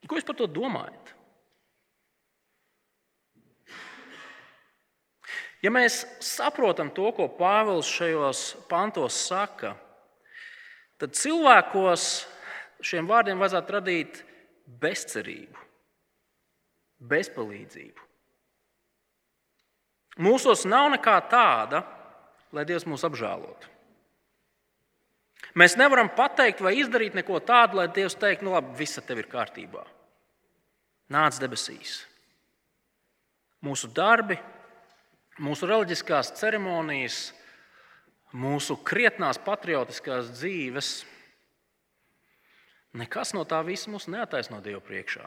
Ko 0.06 0.20
jūs 0.20 0.28
par 0.28 0.38
to 0.40 0.48
domājat? 0.48 1.16
Ja 5.66 5.72
mēs 5.74 6.04
saprotam 6.22 6.92
to, 6.94 7.10
ko 7.16 7.26
Pāvils 7.40 7.90
šajos 7.90 8.42
pantos 8.70 9.18
saka, 9.26 9.74
tad 11.02 11.16
cilvēkos 11.18 12.06
šiem 12.84 13.08
vārdiem 13.10 13.40
vajadzētu 13.40 13.76
radīt 13.76 14.24
bezcerību, 14.82 15.62
bezpalīdzību. 17.12 18.04
Mūsos 20.26 20.64
nav 20.68 20.90
nekā 20.94 21.16
tāda, 21.30 21.84
lai 22.56 22.64
Dievs 22.68 22.88
mūs 22.88 23.04
apžēlotu. 23.08 23.72
Mēs 25.60 25.76
nevaram 25.80 26.10
pateikt 26.12 26.64
vai 26.64 26.74
izdarīt 26.80 27.16
neko 27.16 27.40
tādu, 27.44 27.80
lai 27.80 27.88
Dievs 27.92 28.16
teiktu, 28.20 28.48
nu 28.48 28.56
labi, 28.56 28.76
viss 28.80 29.00
tev 29.04 29.22
ir 29.22 29.30
kārtībā. 29.32 29.84
Nāc 31.12 31.38
debesīs. 31.40 32.00
Mūsu 33.64 33.90
darbi, 33.94 34.38
mūsu 35.44 35.68
reliģiskās 35.70 36.34
ceremonijas, 36.40 37.30
mūsu 38.36 38.78
krietnās 38.88 39.40
patriotiskās 39.42 40.32
dzīves, 40.40 40.90
nekas 42.96 43.34
no 43.36 43.44
tā 43.48 43.60
visa 43.68 43.92
mūs 43.92 44.08
neataisno 44.12 44.62
Dievu 44.64 44.82
priekšā. 44.86 45.26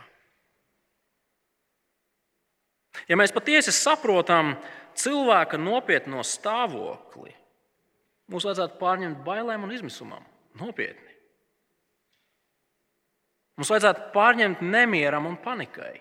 Ja 3.08 3.16
mēs 3.20 3.32
patiesi 3.34 3.72
saprotam 3.74 4.56
cilvēka 4.98 5.60
nopietno 5.60 6.24
stāvokli, 6.26 7.30
mums 8.32 8.48
vajadzētu 8.48 8.80
pārņemt 8.80 9.22
bailēm 9.26 9.68
un 9.68 9.74
izmisumam. 9.76 10.24
Nopietni. 10.58 11.14
Mums 13.58 13.70
vajadzētu 13.70 14.10
pārņemt 14.14 14.60
nemieram 14.62 15.26
un 15.30 15.36
panikai. 15.42 15.96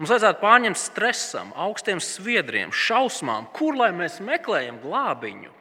Mums 0.00 0.10
vajadzētu 0.10 0.40
pārņemt 0.42 0.80
stresam, 0.80 1.52
augstiem 1.54 2.00
sviedriem, 2.02 2.72
šausmām, 2.74 3.46
kur 3.54 3.76
lai 3.78 3.92
mēs 3.94 4.18
meklējam 4.24 4.80
glābiņu. 4.82 5.52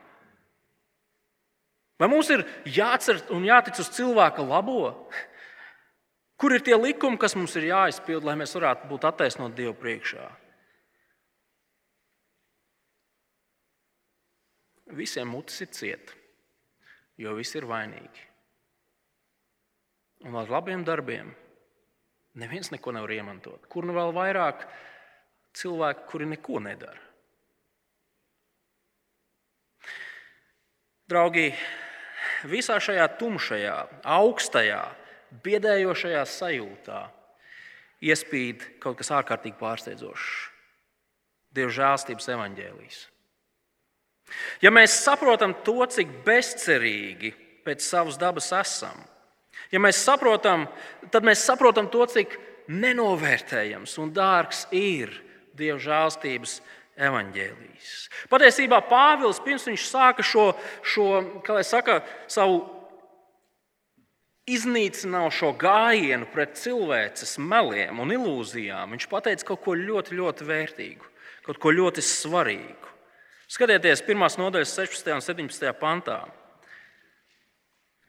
Vai 2.02 2.10
mums 2.10 2.32
ir 2.34 2.41
jācer 2.66 3.20
un 3.34 3.45
jātic 3.45 3.78
uz 3.84 3.91
cilvēka 3.93 4.41
labo? 4.41 4.89
Kur 6.41 6.56
ir 6.56 6.64
tie 6.66 6.74
likumi, 6.74 7.20
kas 7.22 7.38
mums 7.38 7.54
ir 7.60 7.68
jāizpild, 7.70 8.26
lai 8.26 8.34
mēs 8.39 8.56
varētu 8.58 8.89
būt 8.89 9.06
attaisnoti 9.12 9.60
Dievu 9.60 9.76
priekšā? 9.78 10.26
Visiem 14.97 15.30
mutes 15.30 15.62
ir 15.62 15.70
cieta, 15.72 16.18
jo 17.22 17.38
visi 17.38 17.62
ir 17.62 17.70
vainīgi. 17.70 18.26
Un 20.26 20.36
ar 20.41 20.49
labiem 20.52 20.82
darbiem 20.86 21.30
Neviens 22.34 22.72
neko 22.72 22.93
nevar 22.95 23.12
iemantot. 23.12 23.66
Kur 23.68 23.84
nu 23.84 23.95
vēl 23.95 24.14
vairāk 24.16 24.64
cilvēku, 25.58 26.06
kuri 26.08 26.30
neko 26.32 26.62
nedara? 26.64 27.10
Draugi, 31.12 31.49
visā 32.49 32.78
šajā 32.82 33.07
tumšajā, 33.19 33.76
augstajā, 34.03 34.82
biedējošajā 35.43 36.24
sajūtā 36.28 37.01
iespīd 38.01 38.65
kaut 38.84 38.99
kas 38.99 39.13
ārkārtīgi 39.19 39.59
pārsteidzošs. 39.59 40.34
Dieva 41.51 41.72
žēlstības 41.76 42.30
evaņģēlijas. 42.32 42.99
Ja 44.63 44.72
mēs 44.72 44.95
saprotam 45.03 45.57
to, 45.65 45.82
cik 45.91 46.22
bezcerīgi 46.26 47.34
pēc 47.65 47.84
savas 47.84 48.15
dabas 48.19 48.47
esam, 48.55 49.01
Ja 49.72 49.80
mēs 49.80 49.99
saprotam, 50.03 50.65
tad 51.11 51.26
mēs 51.28 51.43
saprotam 51.47 51.88
to, 51.91 52.05
cik 52.09 52.36
nenovērtējams 52.72 53.97
un 54.03 54.13
dārgs 54.15 54.65
ir 54.76 55.13
Dieva 55.55 55.78
žēlstības 55.84 56.61
evaņģēlijs. 57.02 57.95
Patiesībā 58.32 58.82
Pāvils 58.89 59.41
pirms 59.43 59.66
viņš 59.70 59.88
sāka 59.89 60.26
šo, 60.26 60.52
šo 60.86 61.08
saka, 61.66 62.02
savu 62.32 62.62
iznīcinošo 64.52 65.54
gājienu 65.60 66.28
pret 66.34 66.58
cilvēces 66.60 67.38
meliem 67.41 68.02
un 68.02 68.14
ilūzijām, 68.14 68.95
viņš 68.95 69.10
pateica 69.12 69.52
kaut 69.52 69.64
ko 69.66 69.76
ļoti, 69.78 70.18
ļoti 70.18 70.47
vērtīgu, 70.47 71.12
kaut 71.47 71.62
ko 71.62 71.74
ļoti 71.76 72.04
svarīgu. 72.06 72.89
Skatieties, 73.52 74.04
1. 74.08 74.39
nodaļas 74.39 74.78
16. 74.78 75.12
un 75.18 75.26
17. 75.26 75.74
pantā. 75.80 76.22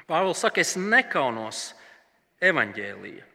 Pāvils 0.06 0.42
saka, 0.42 0.62
es 0.62 0.76
nekaunos 0.78 1.72
evaņģēlīja. 2.42 3.26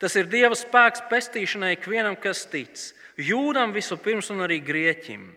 Tas 0.00 0.12
ir 0.20 0.28
Dieva 0.28 0.56
spēks 0.56 1.06
pestīšanai 1.08 1.72
ikvienam, 1.76 2.18
kas 2.20 2.44
tic, 2.52 2.76
jūdam 3.20 3.72
vispirms 3.74 4.30
un 4.34 4.44
arī 4.46 4.60
grieķim, 4.64 5.28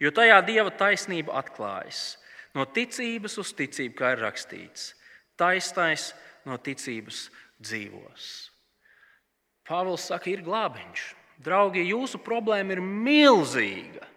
jo 0.00 0.12
tajā 0.14 0.40
Dieva 0.46 0.72
taisnība 0.72 1.36
atklājas. 1.40 2.16
No 2.56 2.64
ticības 2.66 3.36
uz 3.38 3.52
ticību, 3.54 3.94
kā 3.94 4.14
ir 4.16 4.24
rakstīts, 4.24 4.94
taisnais 5.38 6.10
no 6.48 6.56
ticības 6.58 7.28
dzīvos. 7.62 8.30
Pāvils 9.70 10.08
saka, 10.10 10.32
ir 10.32 10.42
glābiņš. 10.42 11.04
Draugi, 11.40 11.86
jūsu 11.88 12.18
problēma 12.20 12.74
ir 12.74 12.82
milzīga. 12.82 14.08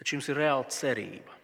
Taču 0.00 0.16
jums 0.16 0.28
ir 0.32 0.40
reāla 0.42 0.66
cerība, 0.74 1.36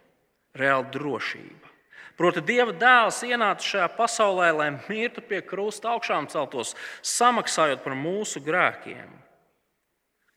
reāla 0.58 0.90
drošība. 0.92 1.70
Proti, 2.18 2.42
Dieva 2.42 2.74
dēls 2.74 3.20
ienāca 3.22 3.62
šajā 3.62 3.86
pasaulē, 3.94 4.48
lai 4.50 4.72
mirtu 4.88 5.22
pie 5.22 5.38
krusta 5.46 5.92
augšām 5.92 6.26
celtos, 6.32 6.74
samaksājot 7.06 7.84
par 7.84 7.94
mūsu 7.94 8.42
grēkiem. 8.42 9.06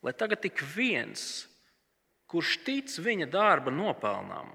Lai 0.01 0.13
tagad 0.17 0.41
tik 0.41 0.63
viens, 0.75 1.45
kurš 2.31 2.57
tic 2.65 2.93
viņa 3.03 3.27
darba 3.29 3.73
nopelnām, 3.73 4.49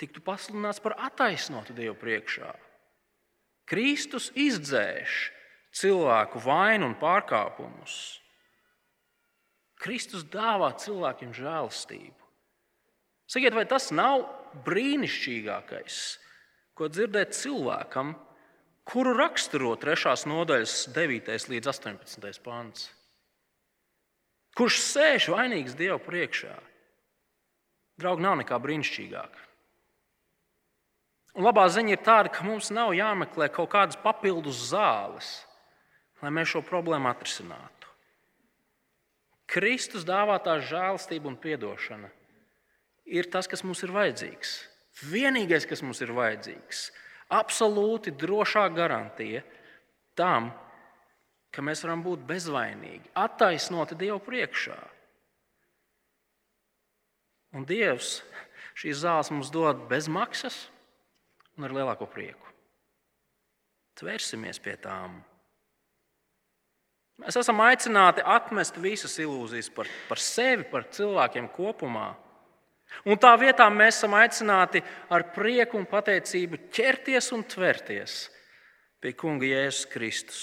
tiktu 0.00 0.22
pasludināts 0.24 0.82
par 0.82 0.96
attaisnotu 0.98 1.76
Dievu 1.76 1.94
priekšā. 2.00 2.50
Kristus 3.70 4.28
izdzēš 4.34 5.30
cilvēku 5.74 6.42
vainu 6.44 6.90
un 6.90 6.98
pārkāpumus. 6.98 7.94
Kristus 9.80 10.24
dāvā 10.30 10.72
cilvēkiem 10.80 11.32
žēlastību. 11.36 12.20
Sakiet, 13.30 13.54
vai 13.56 13.64
tas 13.68 13.88
nav 13.94 14.26
brīnišķīgākais, 14.66 16.00
ko 16.76 16.88
dzirdēt 16.92 17.34
cilvēkam, 17.36 18.12
kuru 18.84 19.14
raksturo 19.16 19.72
3. 19.80 20.12
nodaļas 20.28 20.76
9. 20.94 21.32
līdz 21.54 21.72
18. 21.72 22.44
pāns. 22.44 22.90
Kurš 24.54 24.78
sēž 24.86 25.28
vainīgs 25.34 25.74
Dieva 25.78 25.98
priekšā? 26.02 26.54
Draugi, 27.98 28.22
nav 28.22 28.38
nekā 28.42 28.58
brīnišķīgāka. 28.62 29.42
Un 31.34 31.46
labā 31.46 31.66
ziņa 31.70 31.96
ir 31.96 32.02
tāda, 32.06 32.30
ka 32.30 32.46
mums 32.46 32.70
nav 32.70 32.92
jāmeklē 32.94 33.48
kaut 33.50 33.72
kādas 33.72 33.98
papildus 33.98 34.68
zāles, 34.70 35.30
lai 36.22 36.30
mēs 36.30 36.52
šo 36.52 36.62
problēmu 36.66 37.10
atrisinātu. 37.10 37.90
Kristus 39.50 40.06
dāvātā 40.06 40.56
žēlastība 40.62 41.28
un 41.30 41.36
atdošana 41.38 42.10
ir 43.04 43.28
tas, 43.30 43.50
kas 43.50 43.62
mums 43.66 43.82
ir 43.84 43.92
vajadzīgs. 43.94 44.54
Vienīgais, 45.10 45.66
kas 45.66 45.82
mums 45.82 46.00
ir 46.06 46.14
vajadzīgs, 46.14 46.86
absolūti 47.34 48.14
drošā 48.14 48.68
garantija 48.74 49.42
tam, 50.14 50.52
ka 51.54 51.62
mēs 51.62 51.84
varam 51.86 52.02
būt 52.02 52.24
bezvainīgi, 52.26 53.12
attaisnoti 53.14 53.98
Dievu 53.98 54.18
priekšā. 54.26 54.78
Un 57.54 57.66
Dievs 57.68 58.18
šīs 58.74 59.04
zāles 59.04 59.30
mums 59.30 59.52
dod 59.54 59.86
bez 59.90 60.08
maksas 60.10 60.64
un 61.54 61.68
ar 61.68 61.74
lielāko 61.74 62.08
prieku. 62.10 62.50
Tvērsimies 63.94 64.58
pie 64.58 64.74
tām. 64.82 65.20
Mēs 67.22 67.38
esam 67.38 67.62
aicināti 67.62 68.24
atmest 68.26 68.80
visas 68.82 69.14
ilūzijas 69.22 69.70
par, 69.70 69.86
par 70.08 70.18
sevi, 70.18 70.66
par 70.66 70.88
cilvēkiem 70.90 71.46
kopumā. 71.54 72.08
Un 73.06 73.18
tā 73.22 73.30
vietā 73.38 73.68
mēs 73.70 74.00
esam 74.00 74.16
aicināti 74.18 74.82
ar 75.14 75.28
prieku 75.34 75.78
un 75.78 75.86
pateicību 75.86 76.64
ķerties 76.74 77.30
un 77.36 77.46
tverties 77.46 78.18
pie 78.98 79.14
Kunga 79.18 79.46
Jēzus 79.46 79.86
Kristus. 79.92 80.42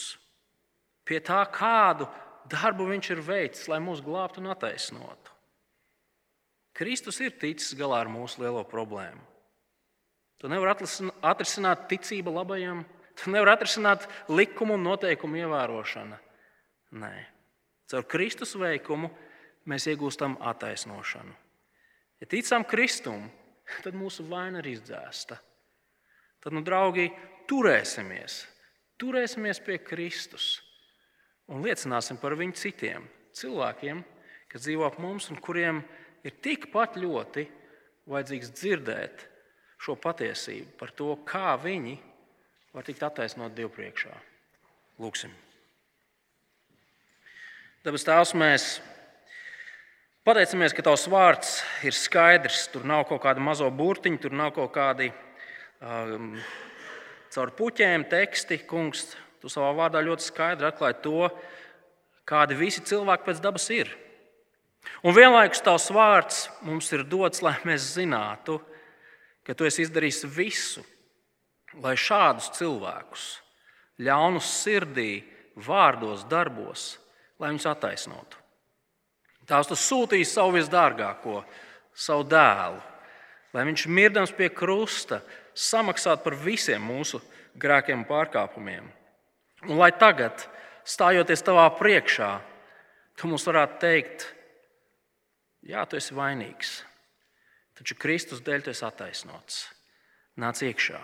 Pie 1.08 1.20
tā, 1.26 1.42
kādu 1.54 2.08
darbu 2.52 2.88
Viņš 2.90 3.12
ir 3.14 3.22
veicis, 3.26 3.68
lai 3.72 3.80
mūs 3.84 4.04
glābtu 4.06 4.42
un 4.42 4.52
attaisnotu. 4.54 5.36
Kristus 6.78 7.20
ir 7.22 7.36
ticis 7.40 7.76
galā 7.78 8.00
ar 8.04 8.10
mūsu 8.12 8.42
lielo 8.42 8.64
problēmu. 8.68 9.22
Tu 10.42 10.50
nevari 10.50 10.74
atrisināt 10.74 11.86
ticību 11.92 12.32
labajam, 12.34 12.86
tu 13.20 13.30
nevari 13.30 13.54
atrisināt 13.54 14.08
likumu 14.32 14.78
un 14.80 14.88
noteikumu 14.88 15.38
ievērošanu. 15.44 16.18
Nē, 17.02 17.12
caur 17.92 18.08
Kristus 18.10 18.56
veikumu 18.58 19.12
mēs 19.70 19.86
iegūstam 19.92 20.40
attaisnošanu. 20.50 21.36
Ja 22.24 22.30
ticam 22.30 22.66
Kristum, 22.66 23.28
tad 23.84 23.96
mūsu 23.98 24.26
vaina 24.30 24.64
ir 24.64 24.72
izdzēsta. 24.74 25.38
Tad, 26.42 26.56
nu, 26.56 26.64
draugi, 26.66 27.12
turēsimies, 27.50 28.42
turēsimies 29.02 29.62
pie 29.62 29.78
Kristus 29.86 30.56
un 31.52 31.66
liecināsim 31.66 32.20
par 32.22 32.36
viņu 32.40 32.58
citiem 32.60 33.06
cilvēkiem, 33.38 34.02
kas 34.52 34.66
dzīvo 34.66 34.88
ap 34.88 34.98
mums 35.04 35.30
un 35.32 35.40
kuriem 35.44 35.84
ir 36.24 36.38
tikpat 36.44 36.98
ļoti 37.00 37.46
vajadzīgs 38.12 38.52
dzirdēt 38.56 39.28
šo 39.82 39.96
patiesību 40.00 40.76
par 40.80 40.92
to, 40.96 41.14
kā 41.28 41.56
viņi 41.62 41.98
var 42.76 42.88
tikt 42.88 43.04
attaisnot 43.04 43.56
Dievu 43.56 43.72
priekšā. 43.76 44.14
Lūksim! 45.02 45.32
Dabas 47.82 48.06
Tēvs, 48.06 48.36
mēs 48.38 48.66
pateicamies, 50.28 50.76
ka 50.78 50.84
Tavs 50.86 51.08
vārds 51.10 51.56
ir 51.82 51.96
skaidrs. 51.98 52.68
Tur 52.70 52.86
nav 52.86 53.08
kaut 53.10 53.24
kāda 53.24 53.42
mazo 53.42 53.66
burtiņa, 53.74 54.20
tur 54.22 54.36
nav 54.38 54.52
kaut 54.54 54.70
kādi 54.76 55.08
um, 55.82 56.36
caur 57.34 57.54
puķēm 57.58 58.06
teksti. 58.12 58.60
Kungs, 58.70 59.16
Tu 59.42 59.50
savā 59.50 59.72
vārdā 59.78 60.02
ļoti 60.06 60.28
skaidri 60.28 60.70
atklāji 60.70 61.02
to, 61.02 61.30
kādi 62.30 62.58
visi 62.58 62.84
cilvēki 62.86 63.28
pēc 63.28 63.42
dabas 63.44 63.68
ir. 63.74 63.90
Un 65.06 65.16
vienlaikus 65.18 65.62
Tavs 65.66 65.90
vārds 65.94 66.44
mums 66.66 66.90
ir 66.94 67.04
dots, 67.06 67.42
lai 67.46 67.56
mēs 67.66 67.94
zinātu, 67.96 68.60
ka 69.46 69.56
tu 69.58 69.66
esi 69.66 69.86
izdarījis 69.86 70.26
visu, 70.30 70.84
lai 71.82 71.96
šādus 71.98 72.52
cilvēkus, 72.58 73.26
ļaunus 74.02 74.50
sirdī, 74.62 75.24
vārdos, 75.56 76.26
darbos, 76.30 76.96
lai 77.42 77.52
viņus 77.52 77.68
attaisnotu. 77.72 78.38
Tās 79.50 79.68
tu 79.68 79.76
sūtīji 79.76 80.28
savu 80.30 80.56
visdārgāko, 80.60 81.42
savu 81.98 82.24
dēlu, 82.30 82.80
lai 83.52 83.66
viņš 83.68 83.88
mirdams 83.90 84.34
pie 84.38 84.50
krusta 84.54 85.20
samaksātu 85.58 86.24
par 86.24 86.38
visiem 86.40 86.84
mūsu 86.86 87.20
grēkiem 87.60 88.04
un 88.04 88.08
pārkāpumiem. 88.08 88.86
Un 89.70 89.78
lai 89.78 89.92
tagad, 89.94 90.48
stājoties 90.88 91.44
tavā 91.46 91.68
priekšā, 91.78 92.32
tu 93.20 93.30
mums 93.30 93.46
varētu 93.46 93.82
teikt, 93.82 94.30
jā, 95.70 95.84
tu 95.86 96.00
esi 96.00 96.18
vainīgs 96.18 96.80
Taču 97.82 97.96
Kristus 97.98 98.44
dēļ 98.46 98.62
tu 98.62 98.70
esi 98.70 98.84
attaisnots. 98.86 99.64
Nāc 100.38 100.60
iekšā. 100.62 101.00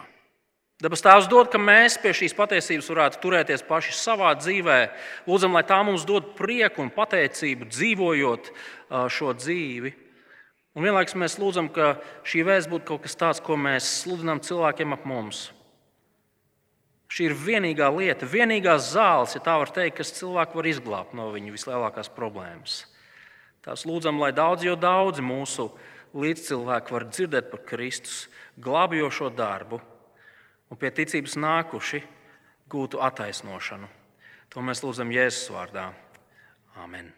Dabas 0.77 1.01
Tēvs 1.01 1.25
dod, 1.25 1.47
ka 1.49 1.57
mēs 1.57 1.95
pie 1.97 2.11
šīs 2.13 2.35
patiesības 2.37 2.89
varētu 2.91 3.21
turēties 3.23 3.63
paši 3.65 3.95
savā 3.97 4.35
dzīvē. 4.37 4.75
Lūdzam, 5.25 5.57
lai 5.57 5.63
tā 5.65 5.79
mums 5.81 6.05
dod 6.05 6.35
prieku 6.37 6.83
un 6.83 6.93
pateicību 6.93 7.65
dzīvojot 7.71 8.51
šo 9.09 9.33
dzīvi. 9.39 9.95
Un 10.77 10.85
vienlaikus 10.85 11.17
mēs 11.17 11.39
lūdzam, 11.41 11.71
ka 11.73 11.95
šī 12.21 12.45
vēsts 12.45 12.69
būtu 12.69 12.91
kaut 12.91 13.07
kas 13.07 13.17
tāds, 13.17 13.41
ko 13.41 13.57
mēs 13.57 13.89
sludinām 14.03 14.43
cilvēkiem 14.45 14.93
ap 14.93 15.09
mums. 15.09 15.47
Šī 17.07 17.29
ir 17.29 17.35
vienīgā 17.39 17.87
lieta, 17.95 18.27
vienīgā 18.27 18.75
zāles, 18.83 19.37
ja 19.37 19.41
tā 19.43 19.55
var 19.61 19.71
teikt, 19.71 19.97
kas 20.01 20.15
cilvēku 20.17 20.59
var 20.59 20.67
izglābt 20.67 21.15
no 21.15 21.29
viņa 21.31 21.53
vislielākās 21.53 22.11
problēmas. 22.11 22.81
Tās 23.63 23.85
lūdzam, 23.87 24.19
lai 24.19 24.33
daudz, 24.35 24.65
jo 24.67 24.75
daudzi 24.79 25.23
mūsu 25.23 25.69
līdzcilvēki 26.17 26.95
var 26.95 27.07
dzirdēt 27.11 27.51
par 27.51 27.63
Kristus 27.67 28.25
glābjošo 28.63 29.31
darbu 29.35 29.79
un 30.67 30.79
pie 30.79 30.91
ticības 30.91 31.37
nākuši 31.39 32.03
gūtu 32.71 32.99
attaisnošanu. 33.03 33.87
To 34.51 34.63
mēs 34.63 34.83
lūdzam 34.83 35.11
Jēzus 35.11 35.51
vārdā. 35.55 35.91
Amen. 36.83 37.11